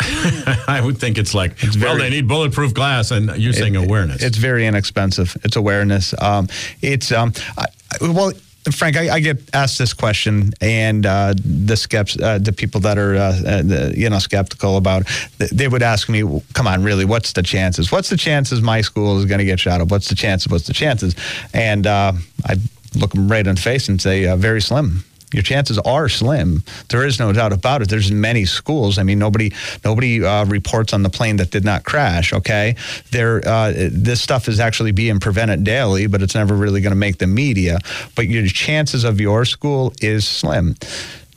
I 0.67 0.81
would 0.84 0.97
think 0.97 1.17
it's 1.17 1.34
like, 1.34 1.62
it's 1.63 1.77
well, 1.77 1.97
they 1.97 2.10
need 2.10 2.27
bulletproof 2.27 2.73
glass, 2.73 3.12
and 3.12 3.36
you're 3.38 3.53
saying 3.53 3.75
it, 3.75 3.84
awareness. 3.84 4.23
It's 4.23 4.38
very 4.38 4.65
inexpensive. 4.65 5.36
It's 5.43 5.55
awareness. 5.55 6.13
Um, 6.21 6.47
it's 6.81 7.12
um, 7.12 7.34
I, 7.57 7.65
well. 8.01 8.31
Frank, 8.71 8.95
I, 8.95 9.15
I, 9.15 9.19
get 9.21 9.39
asked 9.55 9.79
this 9.79 9.91
question, 9.91 10.53
and 10.62 11.03
uh, 11.03 11.34
the 11.34 11.73
skept, 11.73 12.21
uh, 12.21 12.38
the 12.38 12.53
people 12.53 12.79
that 12.81 12.95
are, 12.99 13.15
uh, 13.15 13.19
uh 13.19 13.62
the, 13.63 13.93
you 13.97 14.07
know, 14.07 14.19
skeptical 14.19 14.77
about, 14.77 15.07
they 15.39 15.67
would 15.67 15.81
ask 15.81 16.10
me, 16.10 16.21
"Come 16.53 16.67
on, 16.67 16.84
really? 16.84 17.03
What's 17.03 17.34
the 17.34 17.41
chances? 17.41 17.91
What's 17.91 18.12
the 18.12 18.17
chances 18.17 18.62
my 18.62 18.81
school 18.81 19.17
is 19.17 19.25
going 19.25 19.39
to 19.39 19.45
get 19.45 19.60
shot 19.60 19.81
up? 19.81 19.89
What's 19.89 20.10
the 20.10 20.15
chances? 20.15 20.47
What's 20.47 20.67
the 20.67 20.73
chances?" 20.73 21.15
And 21.55 21.88
uh, 21.88 22.13
I 22.45 22.57
look 22.95 23.12
them 23.12 23.30
right 23.30 23.45
in 23.45 23.56
the 23.56 23.62
face 23.62 23.89
and 23.89 24.01
say, 24.01 24.27
uh, 24.27 24.36
very 24.36 24.62
slim. 24.62 25.04
Your 25.34 25.43
chances 25.43 25.77
are 25.80 26.10
slim. 26.10 26.63
There 26.89 27.06
is 27.06 27.17
no 27.17 27.32
doubt 27.32 27.54
about 27.54 27.82
it. 27.82 27.89
There's 27.89 28.12
many 28.12 28.43
schools. 28.45 28.97
I 28.97 29.04
mean, 29.04 29.17
nobody 29.17 29.54
nobody 29.86 30.23
uh, 30.23 30.45
reports 30.45 30.93
on 30.93 31.04
the 31.04 31.10
plane 31.10 31.38
that 31.38 31.51
did 31.51 31.63
not 31.63 31.86
crash. 31.86 32.34
Okay, 32.34 32.75
there 33.12 33.41
uh, 33.47 33.71
this 33.91 34.21
stuff 34.21 34.49
is 34.49 34.60
actually 34.60 34.91
being 34.91 35.19
prevented 35.19 35.63
daily, 35.63 36.08
but 36.08 36.21
it's 36.21 36.36
never 36.36 36.54
really 36.54 36.82
going 36.82 36.91
to 36.91 36.97
make 36.97 37.17
the 37.17 37.27
media. 37.27 37.80
But 38.15 38.27
your 38.27 38.45
chances 38.47 39.06
of 39.06 39.21
your 39.21 39.45
school 39.45 39.93
is 40.01 40.27
slim 40.27 40.75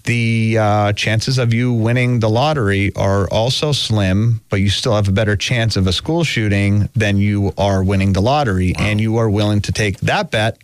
the 0.05 0.59
uh, 0.59 0.93
chances 0.93 1.39
of 1.39 1.55
you 1.55 1.73
winning 1.73 2.21
the 2.21 2.29
lottery 2.29 2.95
are 2.95 3.29
also 3.31 3.73
slim, 3.73 4.41
but 4.51 4.61
you 4.61 4.69
still 4.69 4.95
have 4.95 5.09
a 5.09 5.13
better 5.13 5.35
chance 5.35 5.77
of 5.77 5.87
a 5.87 5.93
school 5.93 6.25
shooting 6.25 6.89
than 6.95 7.17
you 7.17 7.53
are 7.57 7.83
winning 7.83 8.13
the 8.13 8.21
lottery. 8.21 8.75
Wow. 8.77 8.85
And 8.85 9.01
you 9.01 9.17
are 9.17 9.31
willing 9.31 9.61
to 9.63 9.73
take 9.73 9.99
that 10.01 10.31
bet. 10.31 10.59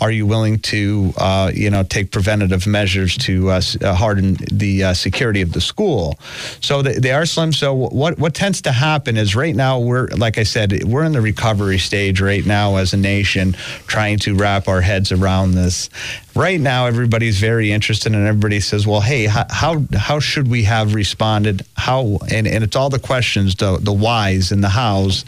Are 0.00 0.10
you 0.10 0.26
willing 0.26 0.58
to, 0.60 1.12
uh, 1.16 1.52
you 1.54 1.70
know, 1.70 1.82
take 1.82 2.10
preventative 2.10 2.66
measures 2.66 3.16
to 3.18 3.50
uh, 3.50 3.60
uh 3.80 3.94
harden 3.94 4.36
the 4.50 4.84
uh, 4.84 4.94
security 4.94 5.40
of 5.40 5.52
the 5.52 5.60
school? 5.60 6.18
So 6.60 6.82
they, 6.82 6.94
they 6.94 7.12
are 7.12 7.26
slim. 7.26 7.52
So 7.52 7.72
what 7.74 8.18
what 8.18 8.34
tends 8.34 8.62
to 8.62 8.72
happen 8.72 9.16
is 9.16 9.36
right 9.36 9.54
now 9.54 9.78
we're, 9.78 10.08
like 10.08 10.38
I 10.38 10.42
said, 10.42 10.84
we're 10.84 11.04
in 11.04 11.12
the 11.12 11.20
recovery 11.20 11.78
stage 11.78 12.20
right 12.20 12.44
now 12.44 12.76
as 12.76 12.92
a 12.92 12.96
nation, 12.96 13.52
trying 13.86 14.18
to 14.20 14.34
wrap 14.34 14.68
our 14.68 14.80
heads 14.80 15.12
around 15.12 15.52
this 15.52 15.90
right 16.34 16.60
now 16.60 16.86
everybody's 16.86 17.38
very 17.38 17.70
interested 17.70 18.12
and 18.12 18.26
everybody 18.26 18.58
says 18.58 18.86
well 18.86 19.00
hey 19.00 19.26
how 19.26 19.80
how 19.94 20.18
should 20.18 20.48
we 20.48 20.64
have 20.64 20.94
responded 20.94 21.64
how 21.76 22.18
and, 22.30 22.46
and 22.46 22.64
it's 22.64 22.74
all 22.74 22.90
the 22.90 22.98
questions 22.98 23.54
the 23.56 23.78
the 23.80 23.92
whys 23.92 24.50
and 24.50 24.62
the 24.62 24.68
hows 24.68 25.24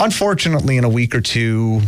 unfortunately, 0.00 0.76
in 0.76 0.84
a 0.84 0.88
week 0.88 1.14
or 1.14 1.20
two, 1.20 1.80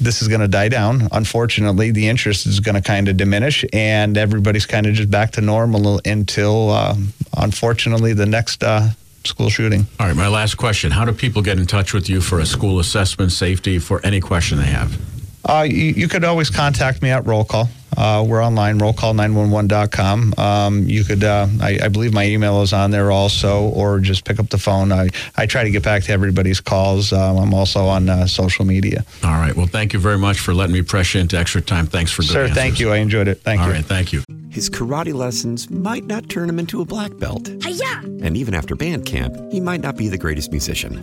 this 0.00 0.22
is 0.22 0.28
going 0.28 0.40
to 0.40 0.48
die 0.48 0.68
down. 0.68 1.08
Unfortunately, 1.12 1.90
the 1.90 2.08
interest 2.08 2.46
is 2.46 2.60
going 2.60 2.74
to 2.74 2.80
kind 2.80 3.08
of 3.08 3.16
diminish, 3.16 3.64
and 3.72 4.16
everybody's 4.16 4.66
kind 4.66 4.86
of 4.86 4.94
just 4.94 5.10
back 5.10 5.32
to 5.32 5.40
normal 5.40 6.00
until, 6.04 6.70
uh, 6.70 6.96
unfortunately, 7.36 8.12
the 8.14 8.26
next 8.26 8.64
uh, 8.64 8.88
school 9.24 9.50
shooting. 9.50 9.86
All 10.00 10.06
right, 10.06 10.16
my 10.16 10.28
last 10.28 10.56
question. 10.56 10.90
How 10.90 11.04
do 11.04 11.12
people 11.12 11.42
get 11.42 11.58
in 11.58 11.66
touch 11.66 11.92
with 11.92 12.08
you 12.08 12.20
for 12.20 12.40
a 12.40 12.46
school 12.46 12.80
assessment, 12.80 13.32
safety, 13.32 13.78
for 13.78 14.04
any 14.04 14.20
question 14.20 14.58
they 14.58 14.64
have? 14.64 14.98
Uh, 15.44 15.62
you, 15.62 15.92
you, 15.92 16.08
could 16.08 16.24
always 16.24 16.50
contact 16.50 17.00
me 17.00 17.10
at 17.10 17.24
roll 17.26 17.44
call. 17.44 17.68
Uh, 17.98 18.22
we're 18.22 18.42
online, 18.42 18.78
rollcall911.com. 18.78 20.34
Um, 20.38 20.84
you 20.84 21.02
could, 21.02 21.24
uh, 21.24 21.48
I, 21.60 21.80
I, 21.82 21.88
believe 21.88 22.14
my 22.14 22.24
email 22.24 22.62
is 22.62 22.72
on 22.72 22.92
there 22.92 23.10
also, 23.10 23.62
or 23.70 23.98
just 23.98 24.24
pick 24.24 24.38
up 24.38 24.50
the 24.50 24.58
phone. 24.58 24.92
I, 24.92 25.08
I 25.36 25.46
try 25.46 25.64
to 25.64 25.70
get 25.70 25.82
back 25.82 26.04
to 26.04 26.12
everybody's 26.12 26.60
calls. 26.60 27.12
Um, 27.12 27.36
I'm 27.38 27.52
also 27.52 27.86
on 27.86 28.08
uh, 28.08 28.28
social 28.28 28.64
media. 28.64 29.04
All 29.24 29.32
right. 29.32 29.54
Well, 29.54 29.66
thank 29.66 29.92
you 29.92 29.98
very 29.98 30.16
much 30.16 30.38
for 30.38 30.54
letting 30.54 30.74
me 30.74 30.82
press 30.82 31.12
you 31.12 31.20
into 31.20 31.36
extra 31.36 31.60
time. 31.60 31.86
Thanks 31.86 32.12
for 32.12 32.22
good 32.22 32.30
Sir, 32.30 32.42
answers. 32.42 32.56
thank 32.56 32.78
you. 32.78 32.92
I 32.92 32.98
enjoyed 32.98 33.26
it. 33.26 33.42
Thank 33.42 33.62
All 33.62 33.66
you. 33.66 33.72
All 33.72 33.78
right. 33.78 33.84
Thank 33.84 34.12
you. 34.12 34.22
His 34.48 34.70
karate 34.70 35.12
lessons 35.12 35.68
might 35.68 36.04
not 36.04 36.28
turn 36.28 36.48
him 36.48 36.60
into 36.60 36.80
a 36.80 36.84
black 36.84 37.16
belt. 37.18 37.50
Hi-ya! 37.62 38.00
And 38.22 38.36
even 38.36 38.54
after 38.54 38.76
band 38.76 39.06
camp, 39.06 39.36
he 39.50 39.60
might 39.60 39.80
not 39.80 39.96
be 39.96 40.08
the 40.08 40.18
greatest 40.18 40.52
musician. 40.52 41.02